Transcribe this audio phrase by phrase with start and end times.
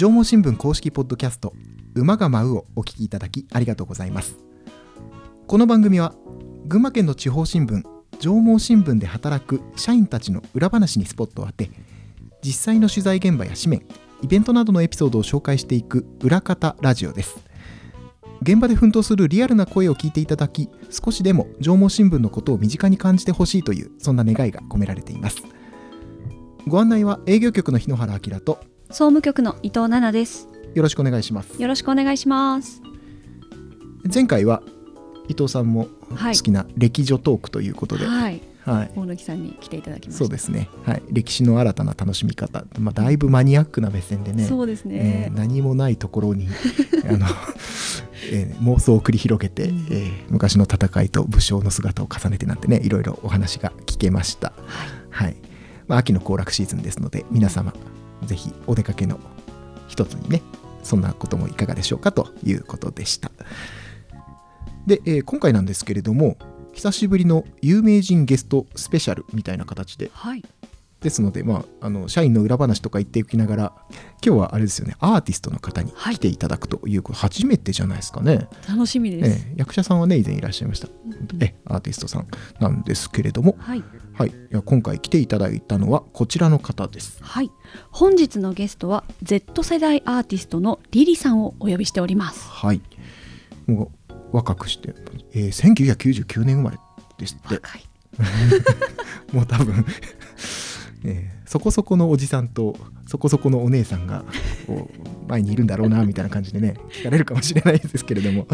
[0.00, 1.52] 縄文新聞公式ポッドキャスト
[1.94, 4.34] 馬が舞うをお聞きいただきありがとうございます。
[5.46, 6.14] この番組は
[6.64, 7.82] 群馬県の地方新聞
[8.18, 11.70] 縄文新聞で働く社員たちの裏話にスポットを当て
[12.42, 13.86] 実際の取材現場や紙面
[14.22, 17.36] イベントなどのエピソードを紹介していく裏方ラジオです。
[18.40, 25.42] 現場で奮闘するリアルな声を聞いていただき少しでも縄文新聞のことを身近に感じてほしいというそんな願いが込められています。
[26.66, 30.48] ご案内は営業局の日野原明と総務局の伊藤奈々です。
[30.74, 31.62] よろしくお願いします。
[31.62, 32.82] よろしくお願いします。
[34.12, 34.62] 前回は
[35.28, 36.36] 伊藤さんもはい。
[36.36, 38.42] 好きな歴女トークということで、はい。
[38.64, 38.90] はい。
[38.96, 40.18] 大貫さんに来ていただきました。
[40.18, 46.48] そうですね、はい、歴史の新たな楽しみ方、まあ、だいぶマニアックな目線でねそうですえねー、何もないところに
[47.08, 47.26] あの、
[48.32, 49.86] えー妄想を繰り広げて、うん。
[49.90, 54.52] えー昔の戦いと武将の姿を重ねてなんてねいろいろお話が聞けました、
[55.10, 55.36] はい。
[55.86, 57.72] まあ、秋の行楽シーズンですので皆様
[58.24, 59.18] ぜひお出かけの
[59.88, 60.42] 一つにね
[60.82, 63.30] そんなこともいかがでしょうかということでした。
[64.86, 66.36] で、えー今回なんですけれども
[66.72, 70.10] 久しぶりの有名人ゲストスペシャルみたいな形で。
[70.12, 70.44] はい。
[71.00, 73.72] ですので、まあ、あの社員の裏話とか言っていきながら
[74.22, 76.16] 今日はあれですよねアーティストの方にはい。
[76.16, 80.90] 来ていただくということ、初めてじゃないですかね、楽しみです、ええ役者さんはね以前いらっしゃいました、う
[81.38, 82.26] んえアーティストさん
[82.60, 83.84] なんですけれども、はい
[84.20, 87.24] はい、いや今回来ていただいたのはこちらの方です。
[87.24, 87.50] はい。
[87.90, 92.46] 本日のゲストは Z 世代アーティストのリリさんをお呼びしております。
[92.46, 92.82] はい。
[93.66, 94.94] もう若くして、
[95.32, 96.76] えー1999年生まれ
[97.16, 97.54] ですって。
[97.54, 97.88] 若い。
[99.32, 99.86] もう多分、
[101.04, 104.26] えーそこそこのおじさんとそこそこのお姉さんが
[104.66, 104.90] こ
[105.26, 108.46] う前にいるんだろうなみたいな感じでね聞かれるかもしれないですけれども、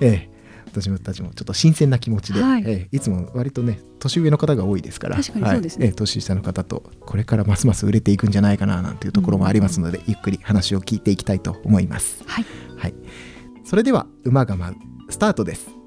[0.00, 0.39] えー
[0.70, 2.62] 私もたちもちょっと新鮮な気持ちで、はい。
[2.66, 5.86] えーいつも割とね年上の方が多いですから確かにそうですね。
[5.86, 5.90] はい。
[5.90, 12.22] えー年下の方とこれからますます売れていくんじゃないかななんていうところもありますので、ゆっくり話を聞いていきたいと思います。
[12.26, 12.44] はい。
[12.76, 12.94] はい、
[13.64, 15.79] それでは馬が舞うスタートです。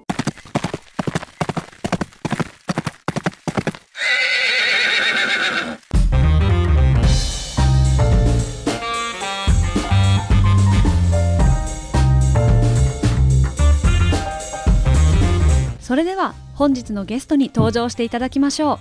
[15.83, 18.79] それでは本日のゲストに登場していただきましょ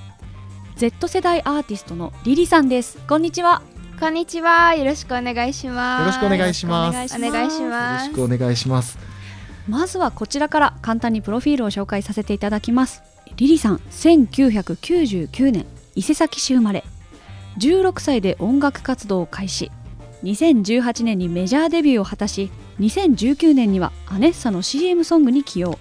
[0.76, 3.60] う Z 世代アーティストのリリさんですこんにちは
[4.00, 4.74] こんにちは。
[4.74, 6.00] よろしくお願いします。
[6.00, 6.90] よろしくお願いします。
[6.90, 8.06] お願いしお願いしよろます。
[8.06, 8.98] しくお願いします。
[9.68, 13.02] まずはこちらから簡単にプロフィールを紹介させていただきます
[13.36, 16.84] リリさん1999年伊勢崎市生まれ
[17.58, 19.70] 16歳で音楽活動を開始
[20.24, 25.78] 2018年にメジャーデビューを果たし2019年にはアネッサの CM ソングに起用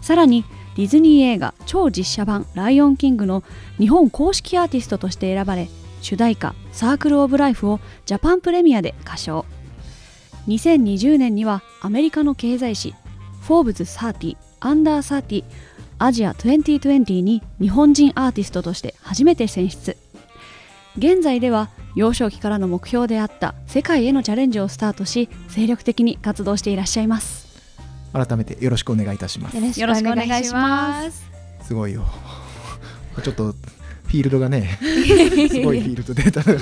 [0.00, 0.44] さらに
[0.76, 3.42] ディズニー映画超実写版「ライオンキング」の
[3.78, 5.68] 日本公式アーティストとして選ばれ
[6.02, 9.44] 主題歌「サークル・オブ・ライフ」をジャパンプレミアで歌唱
[10.46, 12.94] 2020年にはアメリカの経済誌
[13.40, 15.44] フォーブズ30アンダー30
[15.98, 19.96] アジア2020に日本人アーティストとして初めて選出。
[20.96, 27.37] 現在では幼少期からの目標であった世界へのチャレンジをスタートし精力的に活動していらっしゃいます。
[28.12, 29.86] 改めてよろしくお願いいたしますよ。
[29.86, 31.24] ろしくくお願いしまます。
[31.62, 32.06] すごいよ。
[33.22, 34.78] ちょっとフィールドがね、
[35.50, 36.54] すごいフィールド出たな。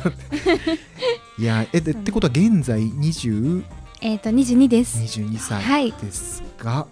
[1.39, 3.63] いや、え、でってことは現在20、
[4.01, 4.99] えっ、と二十二です。
[4.99, 6.87] 22はい歳ですが、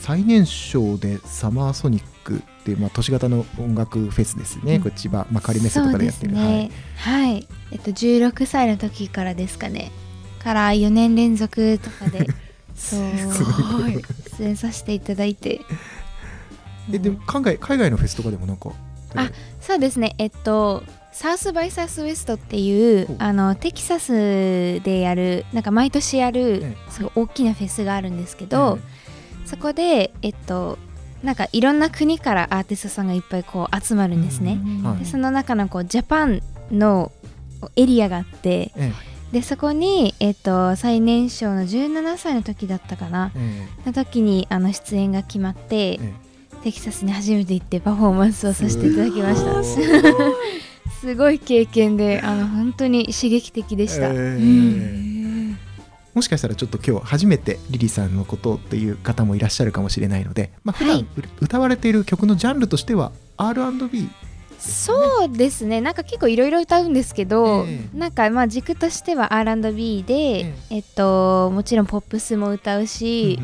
[0.00, 4.76] 最年少でサマーソニックっていう、まあ、都市型の音楽フェスですね。
[4.76, 6.34] うんこれ千葉、まあ、仮メッセとかでやってる。
[6.34, 6.70] そうですね。
[6.96, 7.48] はい。
[7.72, 9.92] えっと十六歳の時からですかね。
[10.42, 12.26] から四年連続とかで
[12.78, 14.02] すごい
[14.38, 15.60] 出演させていただいて。
[16.92, 18.70] え、でも海外海外のフェスとかでもなんか、
[19.14, 19.30] あ
[19.60, 20.14] そうですね。
[20.18, 20.82] えっと。
[21.10, 24.12] サウスバイサウスウエストっていうあのテキサス
[24.84, 28.78] でやるなんか毎年やるえすごい大きなフェスがあるんですけど、
[29.44, 30.78] そこでえっと
[31.24, 34.60] なんかいろんな国からアーティストさんがいっぱいこう集まるんですね。
[34.84, 37.10] はいでその中のこうジャパンの
[37.74, 38.92] エリアがあってえ
[39.32, 46.14] でそこに、えっと最年少の17歳の時だったかなええの時にあの出演が決まって、え
[46.64, 49.62] テキサスに初めて行ってパフォーマンスをさせていただきました。
[49.62, 49.80] す
[51.00, 54.98] すごい経験であの本当に刺激的でした、ええ
[56.14, 61.06] もしかしたらちょっと今日初めてリリさんのことっていう方もいらっしゃるかもしれないので、まあ、普段、はい。
[61.16, 64.08] う歌われている曲のジャンルとしては R&B
[64.58, 65.80] そうですね。
[65.80, 73.38] なんか結構いろいろ歌うんですけど、ええなんかまあ軸としては R&B で、ええっともちろんポップスも歌うし、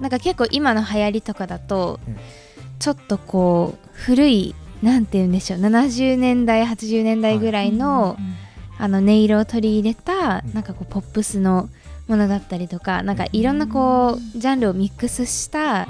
[0.00, 2.16] なんか結構今の流行りとかだと、え
[2.78, 8.16] ちょっとこう古いなんて言うんでしょう70年代80年代ぐらいの,、
[8.78, 10.52] あの音色を取り入れた、うん。
[10.54, 11.68] なんかこうポップスの
[12.08, 15.86] ものだったりとかなんかいろんなこうジャンルをミックスしたはい。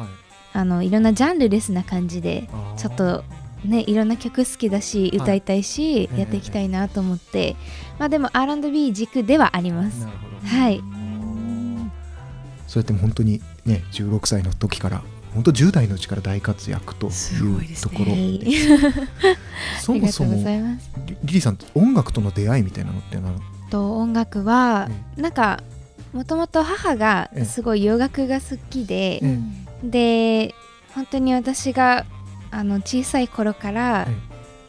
[0.56, 3.24] あのいろんなジャンルレスな感じでちょっと
[3.64, 5.18] ねいろんな曲好きだしはい。
[5.18, 7.56] 歌いたいし、ええやっていきたいなと思って、
[7.98, 10.06] まあでも R&B 軸ではあります。
[10.46, 10.82] はい。
[12.66, 15.02] そうやって本当にね16歳の時から
[15.34, 18.12] 本当10代のうちから大活躍といいうところ。
[18.12, 18.40] はい
[19.80, 20.42] そもそもリ
[21.06, 23.30] リリーさん音楽との出会いみたいなのってな
[23.70, 25.62] と音楽はなんか
[26.12, 27.44] もともと母がええ。
[27.44, 29.38] すごい洋楽が好きで、え。
[29.82, 30.54] で
[30.94, 32.06] 本当に私が
[32.54, 34.06] あの小さい頃から、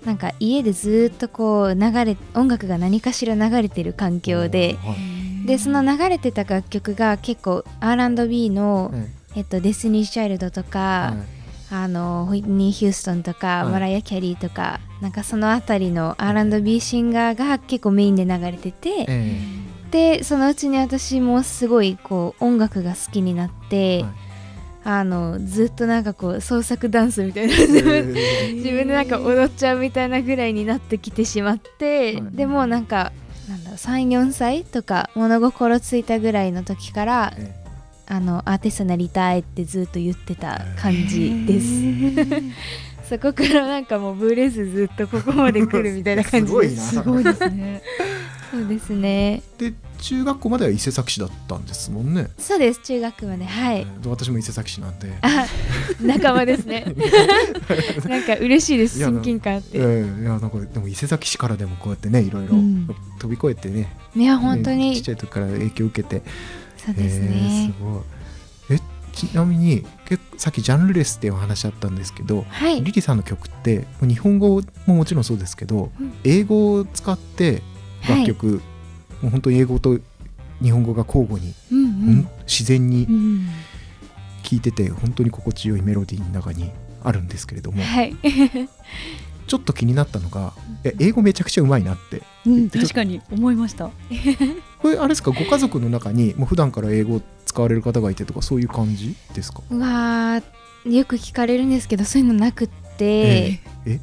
[0.05, 5.47] なんか家でずっとこう流れ音楽が何かしら流れてる環境ではい。
[5.47, 11.35] でその流れてた楽曲が結構 R&B の、ええっと、デスニー・チャイルドとか、はい。
[11.71, 13.71] あのホイッニー・ヒューストンとか、はい。
[13.71, 19.39] マライア・キャリーとかなんかそのあたりの R&B シンガーが結構メインで流れてて、え。
[19.91, 24.24] でそのうちに私もすごいこう音楽が好きになって、はい
[24.87, 27.53] あのずっとなんかこう創作ダンスみたいな。
[27.55, 32.35] え自分自分でなんか踊っちゃうみたいなぐらいになってきてしまって、はい。
[32.35, 33.11] でもなんか
[33.49, 37.65] なんだろう34歳とか物心ついたぐらいの時からえ
[38.07, 42.45] あのアーティストになりたいってずっと言ってた感じです。
[43.09, 46.89] そこからなんかもうブレずずっとここまで来るみたいな感じです。
[47.01, 47.33] すごいな。
[47.33, 47.81] すごいですね。
[48.51, 49.41] そうですね。
[49.57, 53.79] で中学校までは伊勢崎市だったんですもんね、そうです中学まではい。
[53.79, 55.45] えー私も伊勢崎市なんであ
[56.01, 56.85] 仲間ですね。
[58.07, 59.77] なんか嬉しいです親近感あって。
[59.77, 62.87] えーいやなんかでも伊勢崎市からでもこうやってねいろいろうん
[63.19, 66.21] 飛び越えてね、いや本当ねにちっちゃい時から影響を受けて
[66.77, 67.73] そうですえねー。
[67.73, 68.79] すごいえ
[69.13, 72.83] ちなみに結構さっきジャンルレスっていうお話あったんですけど、はい。
[72.83, 77.61] リリさんの曲って日本語ももちろんそうですけど、うん英語を使って
[78.07, 78.61] 楽曲、
[79.25, 79.99] もう本当に英語と
[80.61, 82.27] 日本語が交互に、うんうほんん。
[82.47, 83.47] 自然にうん
[84.43, 86.69] 聴いてて本当に心地よいメロディーの中に
[87.03, 88.15] あるんですけれどもはい。
[89.47, 93.89] ちょっと気になったのがえ英語めちゃくちゃうまいなってうん確かに思いました。
[94.81, 99.61] これあれですかご家族の中にもう普段から英語を使われる方がいてとかそういう感じですか？
[99.71, 102.69] うわーよく聞かれるんですけどそういうのなく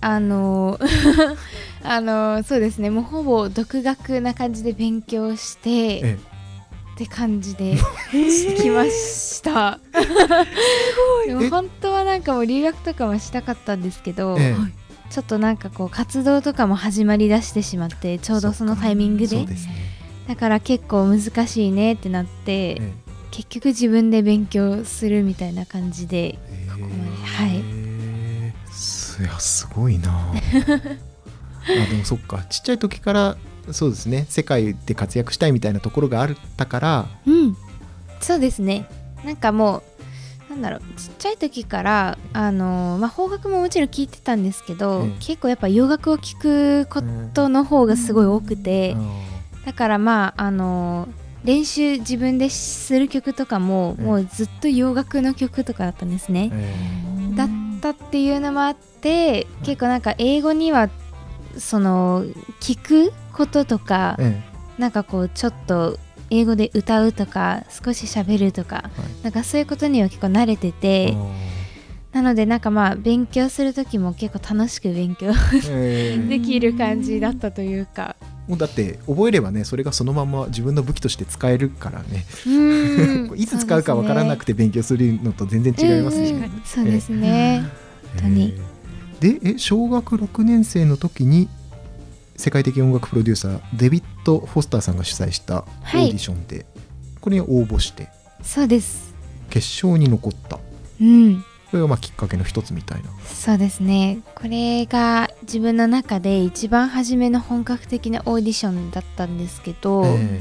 [0.00, 0.78] あの
[1.82, 2.90] あのそうですね。
[2.90, 6.18] もうほぼ独学な感じで勉強してえ
[6.94, 7.76] って感じで
[8.12, 9.80] 来ました。
[11.26, 11.48] でもえ？
[11.48, 14.36] 本当はなんかもう留学とかもしたかったんですけど、
[15.10, 19.44] ちょっとなんかこう活動とかも始まりだしてしまってちょうどそのタイミングで。
[19.44, 19.46] ね、
[20.28, 22.92] だから結構難しいねってなって、え
[23.32, 26.92] 結局自分で勉強するみたいな感じでえここまで。
[27.26, 27.56] はい。
[27.56, 27.71] えーす
[29.22, 30.10] いやすごいな。
[30.34, 32.42] あでもそっか。
[32.50, 33.36] ちっちゃい時から
[33.70, 34.26] そうですね。
[34.28, 37.06] 世界で活躍したいみたいなところがあったから。
[37.26, 37.56] うん。
[38.20, 38.86] そうですね。
[39.24, 39.82] なんかも
[40.48, 40.80] うなんだろう。
[40.96, 45.16] ちっちゃい時からあのーまあ邦楽ももちろん聞いてたんですけど、ええ。
[45.20, 47.02] 結構やっぱ洋楽を聞くこ
[47.32, 48.96] との方がすごい多くて、
[49.64, 54.04] だからまああのー練習自分でする曲とかも、ええ。
[54.04, 57.34] もうずっと洋楽の曲とかだったんですね、え。
[57.36, 57.48] だっ
[57.80, 60.88] たっていうのもあって結構なんか英語には
[61.58, 62.24] その
[62.60, 64.42] 聞くこととか、え
[64.78, 65.98] なんかこうちょっと
[66.30, 68.82] 英語で歌うとか少し喋るとか、は
[69.20, 69.24] い。
[69.24, 71.14] なんかそういうことには結構慣れてて
[72.12, 75.32] なのでなんかまあ勉強する時も結構楽しく勉強
[75.68, 76.28] ええ。
[76.28, 78.16] できる感じだったというか。
[78.48, 82.24] もうだって覚えればねそれがそのまま自分の武器として使えるからね。
[83.36, 87.64] いつ使うかわからなくて勉強するのと全然違いますし、そうですね、
[88.18, 88.54] 当に。
[88.56, 88.71] えー
[89.22, 91.48] でえ小学6年生の時に
[92.34, 96.66] 世界的音楽プロデューサーデビッド・フォスターさんが主催したオーディションで、
[97.20, 98.08] これに応募して
[98.42, 99.14] そうです。
[99.48, 100.58] 決勝に残った。
[101.00, 101.44] うん。
[101.70, 103.10] これがまあきっかけの一つみたいな。
[103.24, 104.18] そうですね。
[104.34, 110.40] これが自分の中で一番初めの本格的なオーディションだったんですけど、え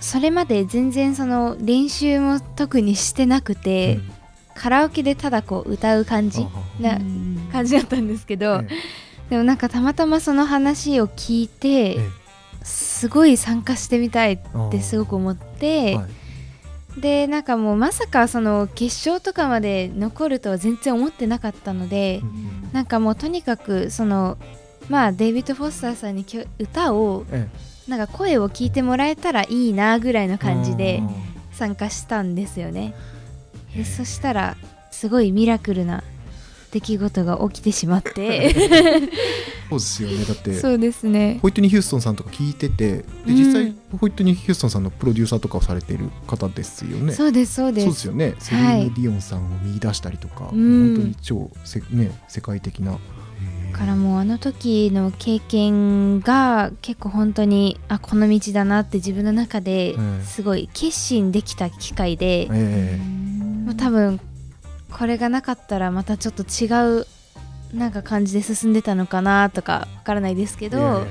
[0.00, 4.19] それまで全然その練習も特にしてなくえて、うん
[4.54, 7.48] カラオケでただこう歌う感じあなうん。
[7.52, 8.68] 感じだったんですけど、え
[9.30, 12.20] でもなんかたまたまその話を聞いて、ええ。
[12.62, 14.38] すごい参加してみたいっ
[14.70, 17.00] てすごく思って、はい。
[17.00, 22.72] でなんかもうまさかその決勝とかまで残るとは全然思ってなかったので、うんうん。
[22.72, 24.38] なんかもうとにかくその
[24.88, 27.48] まあデイビッド・フォスターさんにきょ歌をえ
[27.88, 31.10] なんか声を聞いてもらえたらいいなぐらいのえ感じであ
[31.52, 32.94] 参加したんですよね。
[32.96, 33.09] ー
[33.74, 34.56] でそしたら
[34.90, 36.02] すごいミラクルな
[36.72, 38.54] 出来事が起きてしまって。
[39.70, 40.24] そうですよね。
[40.24, 41.38] だってそうですね。
[41.42, 43.36] ホイットニー・ヒューストンさんとか聞いててでうん。
[43.36, 47.12] 実際、ホイットニー・ヒューストンさんのプロデューサーとかをされている方ですよね。
[47.12, 47.84] そうですそうです。
[47.84, 48.34] そうですよね。
[48.38, 50.94] セリーヌ・ディオンさんを見出したりとか、うん。
[50.94, 52.98] 本当に超せ、ね、世界的な。
[53.80, 60.22] だからもうあの時の経験が結構本当にあこの道だなって自分の中でうん。
[60.22, 62.98] すごい決心できた機会で、え
[63.64, 64.20] もう多分
[64.92, 66.68] これがなかったらまたちょっと違
[67.00, 67.06] う
[67.74, 71.10] なんか感じで進んでたのかなとかわからないですけど、えいやいやいや。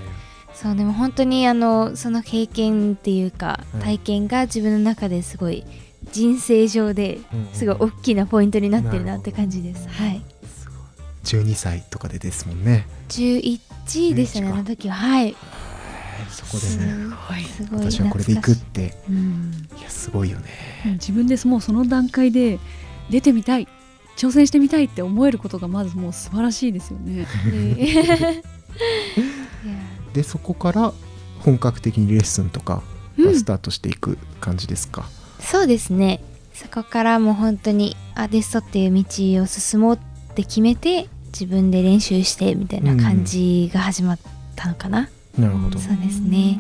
[0.54, 3.80] そうでも本当にあのその経験っていうかうん。
[3.80, 5.66] 体験が自分の中ですごい
[6.12, 7.20] 人生上で
[7.54, 9.90] すごい大きなポイントになってるなって感じです。
[9.90, 10.39] はい
[11.24, 12.88] 12歳とかでですもんね。
[13.10, 14.96] 11でしたね11かあの時は。
[14.96, 15.36] はい。
[16.30, 16.94] そこでね、
[17.58, 17.80] すごい。
[17.92, 19.68] 私はこれで行くって、うん。
[19.80, 20.48] いやすごいよね。
[20.94, 22.60] 自分でもうその段階で
[23.10, 23.68] 出てみたい。
[24.18, 27.26] 挑戦してみたいって思えることがまずもう素晴らしいですよね。
[30.14, 30.94] でそこから
[31.40, 32.84] 本格的にレッスンとか
[33.18, 35.08] がスタートしていく感じですか？
[35.40, 36.22] そうですね。
[36.54, 40.00] そこからもう本当にアーティストっていう道を進もうっ
[40.44, 44.20] て決めて自分で練習してみたいな感じが始まっ
[44.56, 45.80] たのかな、なるほど。
[45.80, 46.60] そうですね。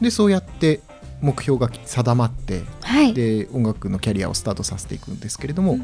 [0.00, 0.80] でそうやって
[1.20, 3.12] 目標が定まってはい。
[3.14, 5.78] で音楽のキャリアをスタートさせていくんですけれども、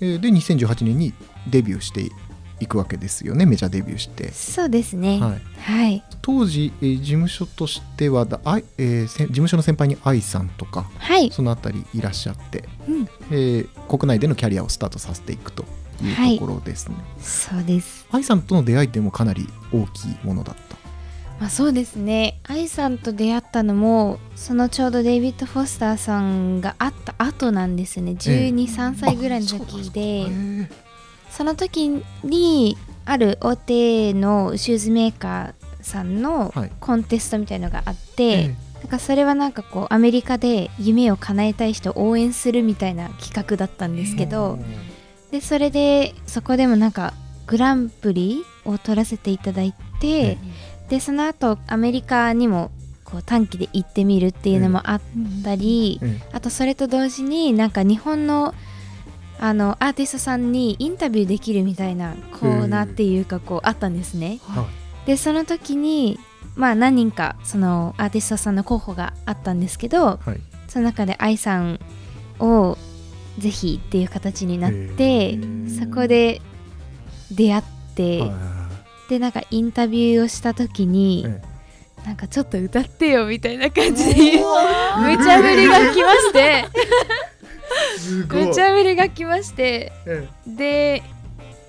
[0.00, 1.12] えーで2018年に
[1.48, 2.08] デビューして
[2.60, 4.30] いくわけですよねメジャーデビューして。
[4.32, 5.18] そうですね。
[5.20, 6.04] はい、はい。
[6.22, 11.30] 当時、えー事務所としてはだあい、えーせ事務所の先輩に愛さんとかはい。
[11.32, 13.08] そのあたりいらっしゃって、うん。
[13.30, 15.64] えー国内でのキャリアをスタートさせていくと
[16.26, 16.36] い。
[16.36, 16.96] うところですね。
[17.20, 18.06] そうです。
[18.10, 20.76] 愛さんとの出会いってもかなり大きいものだった。
[21.40, 22.38] まあそうですね。
[22.44, 28.12] 愛さんと出会ったのもそのちょうどデイビッド・フォスターさんが会った後なんですね。
[28.12, 28.48] ええ。
[28.50, 30.00] 123歳ぐらいの時で。
[30.00, 30.68] へー
[31.34, 31.88] その時
[32.22, 36.72] にある大手のシューズメーカーさんのはい。
[36.78, 44.60] コンテストみたいのがあって、えなんかそれはなんかこうアメリカで夢を叶えたい人を応援するみたいな企画だったんですけど、
[45.34, 47.12] でそれでそこでもなんか
[47.48, 50.38] グランプリを取らせていただいて、え
[50.88, 52.70] でその後アメリカにも
[53.02, 55.00] こう短期で行ってみるっていうのもあっ
[55.42, 58.54] たり、えあとそれと同時になんか日本の
[59.40, 64.38] あのアーティストさんにインタビューできるみたいなコーナーっていうかこうあったんですね。
[64.46, 64.62] は
[65.04, 65.06] い。
[65.08, 66.20] でその時に
[66.54, 70.40] まあ何人かそのアーティストさんの候補があったんですけどはい。
[70.68, 71.80] その中で愛さん
[72.38, 72.78] を
[73.38, 75.38] ぜひっていう形になって
[75.80, 76.40] そこで
[77.30, 77.62] 出会っ
[77.94, 78.64] て、はい
[79.08, 81.42] でなんかインタビューをした時に、え
[82.06, 84.14] なんかちょっと歌ってよみたいな感じで
[84.98, 86.64] 無茶ぶりが来まして。
[88.28, 89.92] 無茶ぶりが来まして。
[90.06, 91.02] えで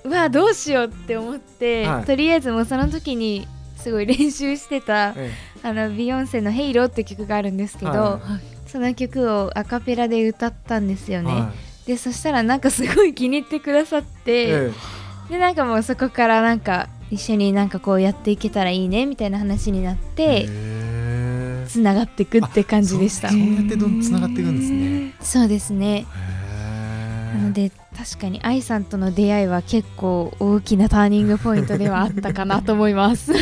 [0.04, 2.06] うわどうしようって思って、はい。
[2.06, 5.32] とりあえずもうその時にすごい練習してたえ
[5.64, 8.20] あのビヨンセの「ヘイローって曲があるんですけど、は
[8.76, 11.54] その曲をアカペラで歌ったんですよね、は
[11.88, 14.72] でそしたらなんかすごい気に入ってくださって、いえ。
[15.30, 23.30] でなんかもうそこからなんか一緒になんかこうやっていけたらいいねみたいな話になっえてへつながってくって感じでした。
[23.30, 25.14] そうやってどんどんつながっていくんですね。
[25.22, 26.06] そうですね。
[27.34, 33.32] へなので確かに愛さんとの出会いは結構大きなターニングポイントではあったかなと思います。
[33.32, 33.40] で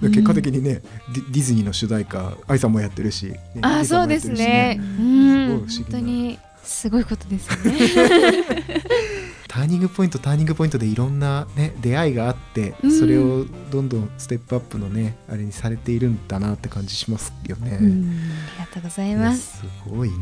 [0.00, 0.80] 結果的にね
[1.14, 4.78] ディディズニーの主題歌愛さんもやってるし、ねあそうですね。
[4.80, 5.66] うん。
[5.68, 7.78] 本当にすごいことですよね。
[9.48, 12.98] ターニングポイントターニングポイントでいろんな、ね、出会いがあって、うん。
[12.98, 17.78] それをどんどんステップアップのねあれにされているんだなって感じしますよね。
[17.80, 18.20] うん。
[18.58, 19.58] ありがとうございます。
[19.58, 20.16] すごいな。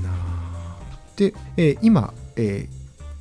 [1.16, 2.76] で、えー今、えー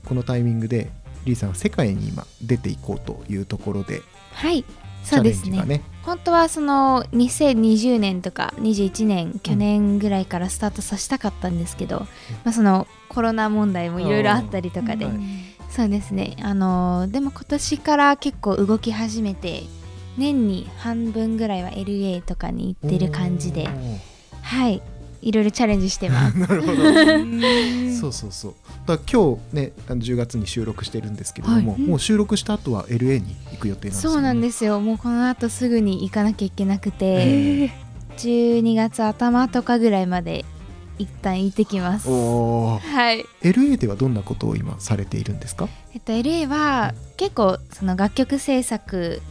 [0.05, 0.91] このタイミングで
[1.25, 4.03] リーさんは世界に今出ていこうというところで。
[4.33, 4.63] はい。
[4.63, 4.67] チ
[5.05, 5.63] そうですね。
[5.63, 5.81] ね。
[6.03, 11.99] 本当はその2020年とか21年去年ぐらいからスタートさせたかったんですけど、
[12.43, 15.15] まあ、そのコロナ問題もいろいろあったりとかで、はい。
[15.69, 16.35] そうですね。
[16.41, 19.63] あのーでも今年から結構動き始めて
[20.17, 23.67] 年に半分ぐらいは LA とかに行ってる感じで。
[24.41, 24.81] はい
[25.25, 26.37] いろいろチャレンジしてます。
[26.39, 26.75] なるほど。
[27.99, 28.53] そうそうそう。
[28.85, 31.81] だから今日ねあの10月に収録してるんですけれども、はい。
[31.81, 34.79] もう収録した後は LA に行く予定なんですよ、ね、そうなんですよ。
[34.79, 37.71] もうこの後すぐに行かなきゃいけなくて、え
[38.17, 40.45] 12月頭とかぐらいまで
[40.99, 42.07] 一旦行ってきます。
[42.07, 42.79] は
[43.11, 45.67] い、LA ではどんなことを今されているんですか？
[45.95, 49.21] えっと、LA は結構その楽曲制作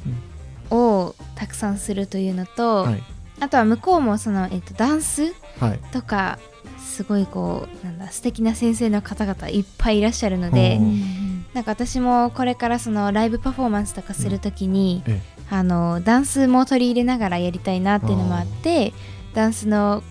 [0.70, 3.02] をたくさんするというのと、はい
[3.40, 5.78] あとは向こうもその、えっと、ダンスはい。
[5.92, 6.38] とか
[6.78, 18.92] すごいこうなんだ素敵な先生の方々いっぱいいらっしゃるのでうんなんか私もこれからそのライブパフォーマンスとかするときに、えあのダンスも取り入れながらやりたいなっていうのもあって
[19.34, 20.02] ダンスの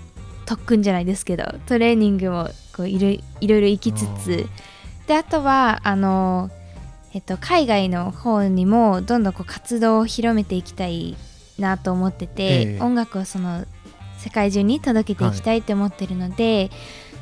[0.45, 4.47] 特訓じゃないですけどトレーニングもこういろいろいろ行きつつ
[5.07, 6.49] であとはあの、
[7.13, 11.17] えっと、海外の方にもどんどんこう活動を広めていきたい
[11.59, 12.79] なと思ってて、ええ。
[12.81, 13.65] 音楽をその
[14.17, 16.71] 世界中に届けていきたいって思ってるので、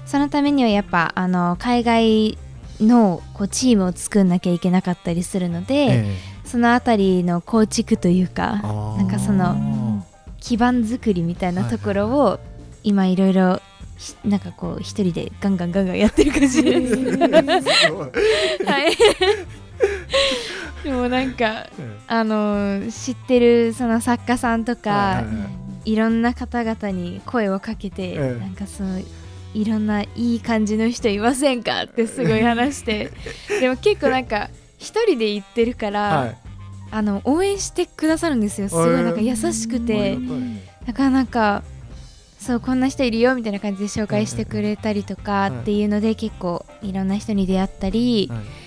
[0.06, 2.38] そのためにはやっぱあの海外
[2.80, 8.62] のこうチームを作んなきゃいけなかったりするので、えそのあたりの構築というえか
[8.98, 10.06] なんかその
[10.40, 12.40] 基盤作りみたいなところを
[12.84, 13.62] 今いろいろ
[13.98, 16.96] ひなんかこう一人でガンガンガンガンやってる感じです。
[18.66, 18.98] はい。
[20.84, 21.68] でもなんか
[22.08, 25.24] あの知ってるその作家さんとか、は
[25.86, 28.40] いろんな方々に声をかけて、ええ。
[28.40, 29.02] なんかその
[29.54, 33.12] いろんないい感じの人いませんかってすごい話して。
[33.60, 36.38] でも結構なんか一人で行ってるから、はい。
[36.94, 38.70] あの応援してくださるんですよ。
[38.70, 40.18] すごいなんか優しくて。
[40.86, 41.64] なかなか
[42.38, 48.61] そうこんな人いるよみたいな感じで紹介してくれたりとかっていうので結構いろんな人に出会ったり、はい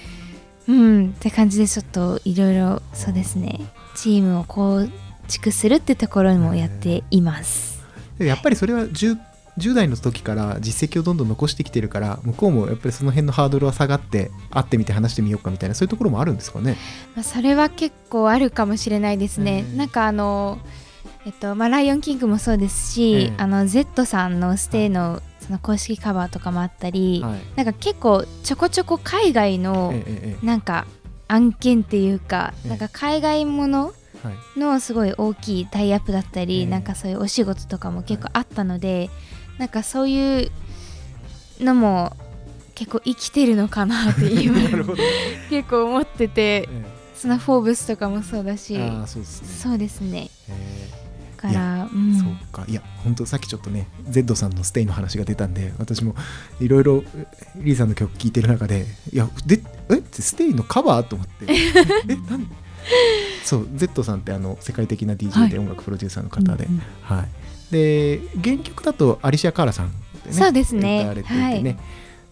[0.66, 3.60] うんって感じでちょっといろいろそうですね
[3.94, 4.88] チームを構
[5.28, 7.82] 築するってところもやっています。
[8.18, 9.18] でやっぱりそれは 10,
[9.58, 16.76] 10代の時から実績をどんどん残してきてるから向こうもやっぱりその辺のハードルは下がって会ってみて話してみようかみたいなそういうところもあるんですかね？
[17.14, 19.64] まあ、それは結構あるかもしれないですね。
[19.70, 20.58] うんなんかあの
[21.26, 27.40] えっとまあ、ライオンキングもそうですし、うんあの Z さんのステイのその公式カバーとかもあったり、はい。
[27.56, 29.92] なんか結構ちょこちょこ海外の
[30.42, 30.86] なんか
[31.28, 32.68] 案件っていうか、ええ。
[32.70, 34.58] なんか海外ものはい。
[34.58, 36.66] のすごい大きいタイアップだったり、ええ。
[36.66, 39.10] なんかそういうお仕事とかも結構あったので、
[39.58, 40.50] なんかそういう
[41.60, 42.16] のも
[42.74, 44.56] 結構生きてるのかなって今。
[45.50, 48.76] 結構思っててえその「フォーブス」とかもそうだし
[49.06, 49.48] そうですね。
[49.62, 50.30] そうですね
[51.52, 52.18] からうん。
[52.18, 52.64] そうか。
[52.68, 56.14] いや本当さっきちょっとね Z さんのステイの話が出たんで私も
[56.60, 57.04] いろいろ
[57.56, 60.02] リーさんの曲聴いてる中でいやでえ？
[60.12, 61.06] ステイのカバー？
[61.06, 61.46] と思って。
[62.08, 62.16] え？
[62.30, 62.50] なん？
[63.44, 69.92] そう Z さんってあの世界的な DJ で音楽プロデューサーの方で、うんうんはい、で原曲だとアリシア・カーラさん
[70.24, 71.00] でそうですね。
[71.00, 71.78] 歌われていてね、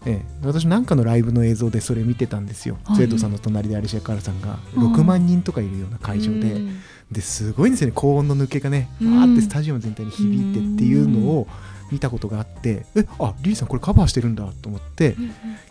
[0.05, 0.25] ええ。
[0.43, 2.97] 私なんかのライブの映像でそれ見てたんですよ、はい。
[2.97, 6.79] Z さんの隣でアリシア・カーラさんがうん6万人とかいるような会場で、うん
[7.13, 7.93] ですごいんですよね。
[7.95, 9.17] 高音の抜けがねうん。
[9.17, 11.47] わーってスタジオ全体に響いてっていうのを
[11.91, 15.15] 見たことがあってえあリリーさんこれカバーしてるんだと思って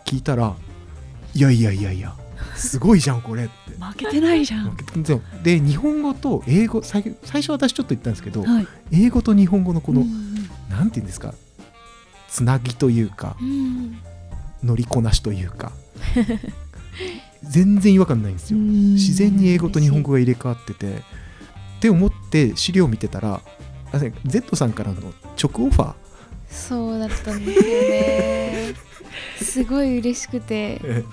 [0.05, 0.55] 聞いたら
[1.35, 2.15] いやいやいやいや
[2.55, 3.53] すごいじゃんこれって。
[3.83, 4.77] 負けてないじゃん。
[5.43, 8.67] で日本語と英語最最初私ちょっと言ったんですけどはい。
[8.91, 10.33] 英語と日本語のこの、うん
[10.69, 11.35] なんていうんですか
[12.29, 13.97] つなぎというかうん
[14.63, 15.71] 乗りこなしというか
[17.43, 18.57] 全然違和感ないんですよ。
[18.59, 21.03] 自然に英語と日本語が入れ替わってて
[21.83, 23.41] って思って資料を見てたら
[23.91, 25.01] あ Z さんからの
[25.41, 25.93] 直オファー。
[26.49, 28.73] そうだったんですよね。
[29.43, 30.79] すごい嬉しくて。
[30.81, 31.03] え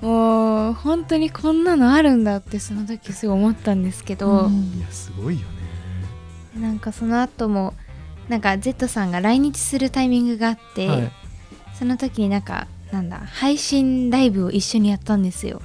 [0.00, 5.40] もう本当にこんなのあるんだってその時すごい思ったんですけど、うんいやすごいよ
[6.56, 6.60] ね。
[6.62, 7.74] なんかその後も
[8.30, 11.12] なんか Z さんが来日するタイミングがあって、はい。
[11.78, 15.60] その時になんかなんだ配信ライブを一緒にやったんですよ。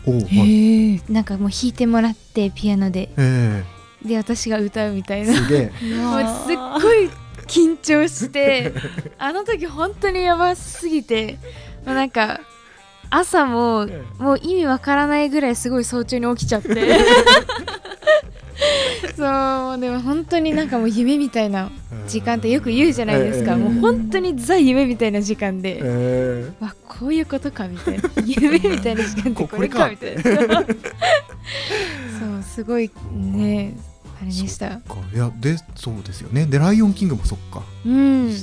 [1.07, 3.09] なんかもう弾いてもらってピアノで。
[3.15, 3.63] え
[4.05, 5.33] で私が歌うみたいえな。
[5.33, 5.71] すげえ。
[5.95, 7.09] もうすっごい
[7.47, 8.73] 緊張して
[9.17, 11.37] あの時本当にやばすぎて
[11.85, 12.39] もうなんか
[13.09, 16.73] 朝もえもう意味わからないぐらいすごい早朝に起きちゃって。
[19.15, 21.69] そうでも本当になんかもう夢みたいな
[22.07, 23.57] 時間ってよく言うじゃないですか、ええ。
[23.57, 28.09] もう本当にザ夢みたいな時間で、えわこういうことかみたいな。
[28.25, 30.23] 夢みたいな時間ってこれかみたいな。
[30.23, 30.65] そう
[32.43, 33.73] すごいね。
[33.77, 33.81] あ
[34.23, 34.67] れでした。
[34.67, 36.45] いやでそうですよね。
[36.45, 37.63] でライオンキングもそっか。
[37.85, 38.33] うん。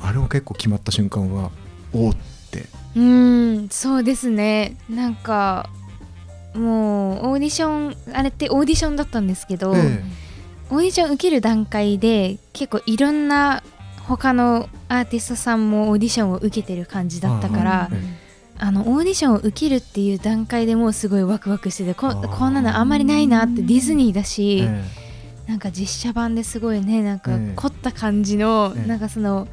[0.00, 1.50] あれは結構決まった瞬間は
[1.92, 2.16] おーっ
[2.50, 2.66] て。
[2.96, 3.68] うん。
[3.70, 4.76] そうですね。
[4.88, 5.70] なんか
[6.54, 10.02] もうオーディションあれってオーディションだったんですけど、え
[10.70, 13.62] オーディション受ける段階で結構いろんな
[14.06, 17.90] 他のアーティストさんもオーディションを受けてる感じだったから
[18.58, 24.84] あのオーディションを受けるっていう段階でもうすごいワクワクしててここんなのあんまりないなってディズニーだえし、え
[25.48, 29.48] なんか実写版ですごいねなんかええ凝った感じの、ええなんかその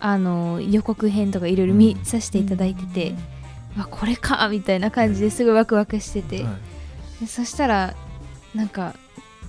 [0.00, 2.04] あの予告編とかいろいろ見うん。
[2.04, 3.14] させていただいてて、
[3.78, 6.56] わこれかみたいな感じですごいワクワクしてて、は
[7.18, 7.20] い。
[7.20, 7.94] でそしたら
[8.54, 8.94] なんか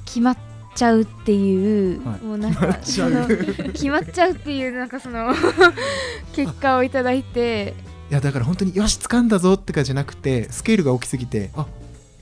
[0.05, 0.37] 決まっ
[0.75, 2.21] ちゃうっていう、はい。
[2.21, 4.01] もうなんか決まっちゃう。
[4.03, 5.33] っちゃうっていうなんかその
[6.33, 7.73] 結果をいただいて。
[8.09, 11.65] いやだから本当によし掴んだぞってかじゃなくてスケールが大きすぎてあ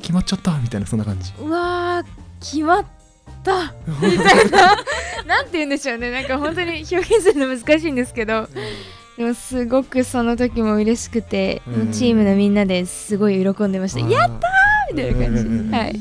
[0.02, 1.32] 決まっちゃったみたいなそんな感じ。
[1.40, 2.86] うわー決まっ
[3.46, 3.74] た。
[4.02, 4.76] みたいな。
[5.26, 6.12] なんて言うんでしょうね。
[6.12, 8.50] なんか本当に表現するの難しいんですけど。
[9.18, 11.92] でもすごくその時も嬉しくて、うん。
[11.92, 16.00] チームのみんなですごい喜んでました、やったーみたいな感じ、うんはい。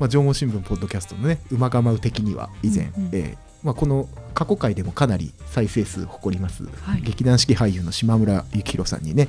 [0.00, 3.04] まあ、縄文新聞ポッドキャストのね「馬が舞う」的には以前、うん。
[3.04, 7.02] うんえーまあ、この過去回でもかなり再生数誇ります、はい。
[7.02, 9.28] 劇団四季俳優の島村幸宏さんにね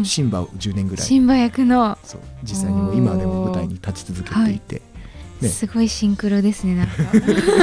[0.00, 1.06] でシンバを10年ぐらい。
[1.06, 1.96] シンバ役の。
[2.04, 4.82] そう実際にもう今でも舞台に立ち続けていて、
[5.42, 5.48] ね。
[5.48, 6.92] すごいシンクロですねなんか。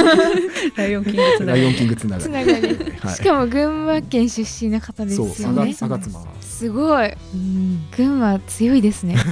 [0.76, 1.60] ライオンキングつながり。
[1.62, 2.32] ライオンキングつながり。
[2.98, 3.14] はい。
[3.14, 5.74] しかも群馬県出身の方ですそうよあね
[6.40, 7.12] すごい。
[7.96, 9.16] 群馬強いですね。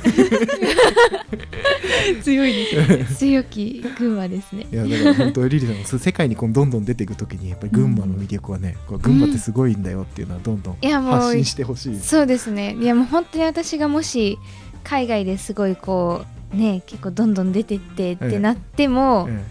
[2.22, 4.66] 強いです強き群馬ですね。
[4.72, 11.90] いやだから本当リリーさん世界にこうどんどん出ていく時にやっぱり群馬の魅力はね、これ群馬ってすごいんだよっていうのはどんどんいやもう発信してほしい。
[11.90, 12.08] です。
[12.08, 12.76] そうですね。
[12.80, 14.38] いやもう本当に私がもし
[14.84, 19.44] 海外ですごいこうね結構どんどん出てってってなっても、え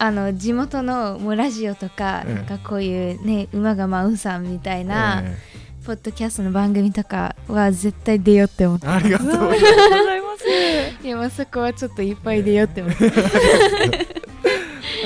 [0.00, 2.34] あの地元のもうラジオとか,、ええ。
[2.34, 5.36] なんかこういうね馬が舞うさんみたいえな、え
[5.84, 9.28] ポッドキャストの番組とかは絶対出ようって思ってえありがとう。
[9.28, 11.06] ありがとうございます。
[11.06, 13.10] いやまあそこはちょっといっぱい出ようって思って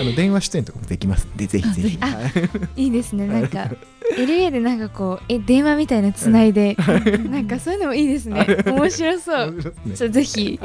[0.00, 1.98] あの電話出演とかもできますんでぜひぜひ。
[2.76, 2.84] い。
[2.84, 3.26] いいですね。
[3.26, 3.70] なんか
[4.16, 6.76] LA でなんかこうえ電話みたいなつないで
[7.30, 8.46] なんかそういうのもいいですね。
[8.66, 9.52] 面白そう。
[9.52, 9.96] 面白ね。
[9.96, 10.60] ちょぜひ。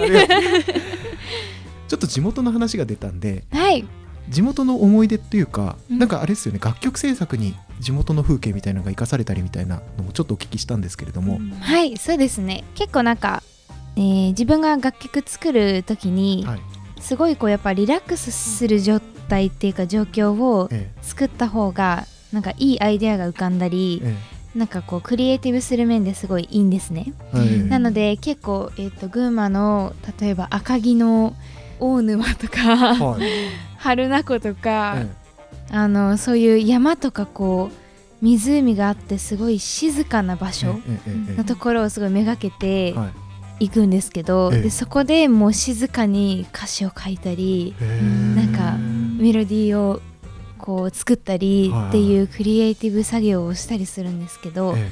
[1.87, 3.85] ちょっと地元の話が出たんではい。
[4.29, 5.99] 地元の思い出っていうか、うん。
[5.99, 6.59] なんかあれですよね。
[6.61, 12.63] 楽曲制作に地元の風景みたいなのが生かされたりみたいなのもちょっとお聞きしたんですけれども、はいそうですね。
[12.75, 13.41] 結構なんか、
[13.95, 16.59] えー自分が楽曲作る時に、はい。
[16.99, 24.37] すごいこうやっぱリラックスする状態っていうか状況をえ作った方がなんかいいアイデアが浮かんだりええ。
[24.57, 27.59] なんかこうクリエイティブする面ですごいいいんですね、えはい。
[27.65, 31.35] なので結構、えー、と群馬の例えば赤城の
[31.79, 33.21] 大沼とかはい。
[33.77, 35.07] 榛名湖とか、え
[35.69, 40.79] あのそういう山とかこう湖があってすごい静かな場え所
[41.37, 43.09] のところをすごいめがけてはい。
[43.59, 44.61] 行くんですけど、ええ。
[44.63, 47.75] でそこでもう静かに歌詞を書いたり
[48.35, 48.77] なんか
[49.17, 50.01] メロディーを
[50.57, 54.91] こう作ったりはいっていうクリエイティブ作業をしたりするんですけど、え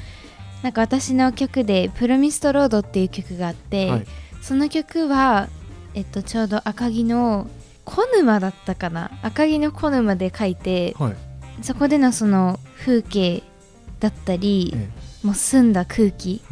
[0.62, 4.06] なんか私の曲で「プロミストロード」っていう曲があって、えはい。
[4.40, 5.48] その曲は、
[5.94, 7.48] えっと、ちょうど赤城の
[7.84, 9.10] 小沼だったかな？
[9.22, 11.16] 赤城の小沼で書いてはい。
[11.62, 13.42] そこでのその風景
[14.00, 14.88] だったり、え
[15.26, 16.42] もう澄んだ空気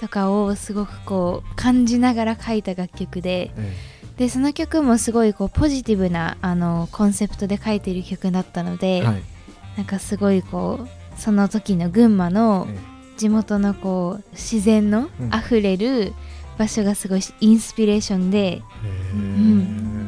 [0.00, 3.76] とかをすごくこう感じながら書いた楽曲でえ
[4.22, 9.22] でその曲もすごいこうポジティブなあのコンセプトで書いてる曲だったので、えはい。
[9.76, 12.78] なんかすごいこうその時の群馬のえ
[13.16, 15.34] 地元のこう自然のうん。
[15.34, 16.12] あふれる
[16.56, 18.52] 場所がすごいインスピレーションでえ。
[18.52, 18.60] へ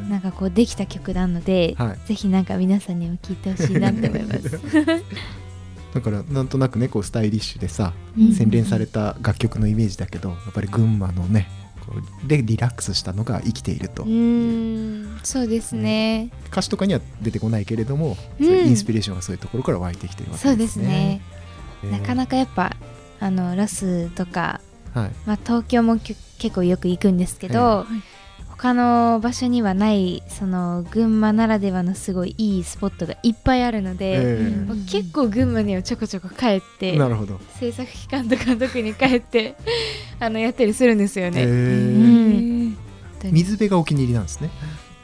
[0.07, 2.07] えなんかこうできた曲なので、はい。
[2.07, 4.61] ぜひなんか皆さんにも聴いてほしいなって思います。
[5.93, 8.33] だからなんとなくねこうスタイリッシュでさうん。
[8.33, 11.64] 洗練された楽曲のイメージだけどやっぱり群馬のね
[12.27, 16.31] でリラックスしたのが生きているとうーんそうですね。
[16.51, 21.21] 歌詞とかには出てこないけれども、うんインスピレーションがそういうところから湧いてきてるわけそうでですすね
[21.83, 21.91] ね。。
[21.91, 22.77] なかなかやっぱ
[23.21, 24.61] あのロスとか、
[24.93, 26.17] か、はいまあ、東京も結
[26.55, 27.95] 構よく行くんですけえど、え
[28.57, 37.41] 他の場所にはないその群馬ならではのすごいいいスポットがいっぱいあるので、えうんもう結構群馬にはちょこちょこ帰っえてなるほど。
[37.59, 39.57] 制作期間とか特に帰って
[40.21, 41.41] あのやったりするんですよね。
[41.41, 42.77] ええうんん
[43.33, 44.51] 水辺がお気に入りなんですね。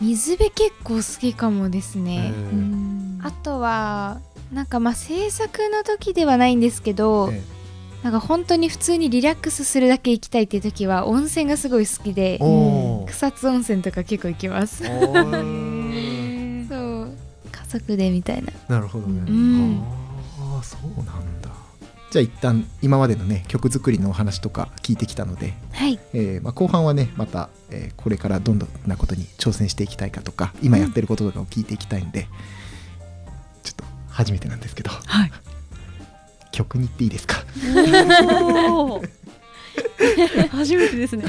[0.00, 2.32] 水辺結構好きかもですね。
[2.32, 4.20] ええあとは
[4.52, 7.42] なんかまあ制作の時ではないんですけど、え
[8.02, 12.38] なんか本当に普通にリラックスするだけ行きたいっていう時は温泉がすごい好きで
[13.06, 14.84] 草津温泉とか結構行きます。
[14.88, 14.96] そう。
[17.52, 18.52] 家族でみたいな。
[18.68, 19.22] なるほどね。
[19.28, 19.82] うん。
[20.38, 21.50] ああそうなんだ。
[22.10, 25.98] じゃあ一旦今までのね曲作りのお話とか聞いてきたので、はい。
[26.14, 32.28] えーまあ、後半はねまた、えーこれからどんどんなことに挑戦していきたいかとか今やってることとかを聞いていきたいんで、
[33.62, 34.90] ちょっと初めてなんですけど。
[34.90, 35.32] はい
[36.52, 37.44] 曲に行っていいですか？
[40.50, 41.24] 初めてですね。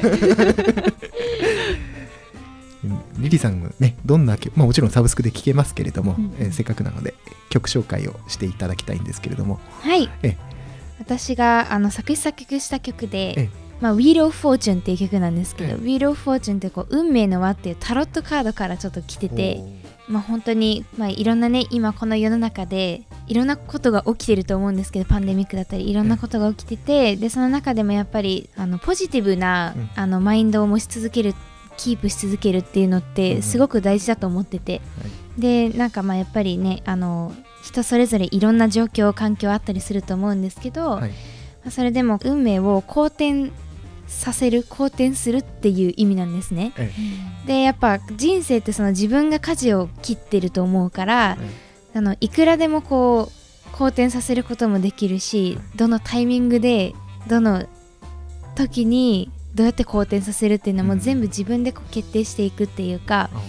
[2.84, 7.14] う んリリさんがねどんな曲、まあ、もちろんサブスクで聴けますけれども、うんえーせっかくなので
[7.50, 9.60] 曲紹介をしていただきたいんですけれども。
[9.82, 10.10] はい。
[10.24, 10.38] ええ。
[11.00, 13.50] 私があの作詞作曲した曲でええ
[13.82, 15.84] 「まあ、Wheel of Fortune」っていう曲なんですけど「ええ。
[15.84, 19.64] Wheel of Fortune」ってこう運命の輪っていうタロットカードからちょっと来てて
[20.12, 29.90] まあ本当にまあいろんなね今この世の中でいろんなことが起きてると思うんですけどパンデミックだったりいろんなことが起きててでその中でもやっぱりあのポジティブな、うん。
[29.96, 31.34] あのマインドを持ち続ける
[31.78, 34.82] キープし続けるっていうのってすごく大事だと思ってて、
[35.38, 41.10] でなんかまあやっぱりねあの人それぞれいろんな状況環境あったりすると思うんですけど、はい。
[41.10, 41.16] ま
[41.68, 43.52] あそれでも運命を好転
[44.12, 46.74] させる好転するっていう意味なんですね。
[46.78, 46.92] え
[47.48, 56.94] でやっぱ人生ってその自分が舵を切ってると思うから、えあのいくらでもこう好転させることもできるしどのタイミングで
[57.28, 57.66] どの
[58.56, 61.00] 時にどうやって好転させるっていうのもうん。
[61.00, 63.42] 全部自分でこう決定していくっていうかあ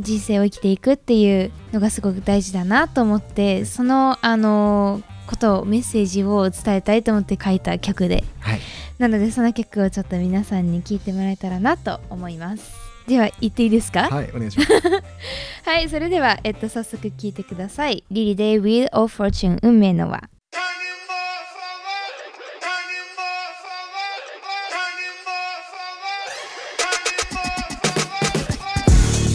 [0.00, 8.24] 人生を生きていくっていうのがすごく大事だなと思ってそのあのことをメッセージを伝えたいと思って書いた曲で。
[8.40, 8.60] はい。
[8.98, 12.72] なのでその曲をちょっと皆さんに聴いてもらえたらなと思います。
[13.08, 14.08] では言っていいですか？
[14.08, 14.70] はいお願いします。
[15.64, 18.04] はい、それでは、えっと、早速聞いてください。
[18.10, 20.28] リリで Wheel of Fortune 運命の輪。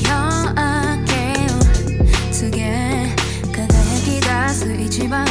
[0.04, 0.14] 夜
[0.54, 1.14] 明け
[1.54, 3.16] を告げ
[3.52, 3.66] 輝
[4.06, 5.26] き出す一番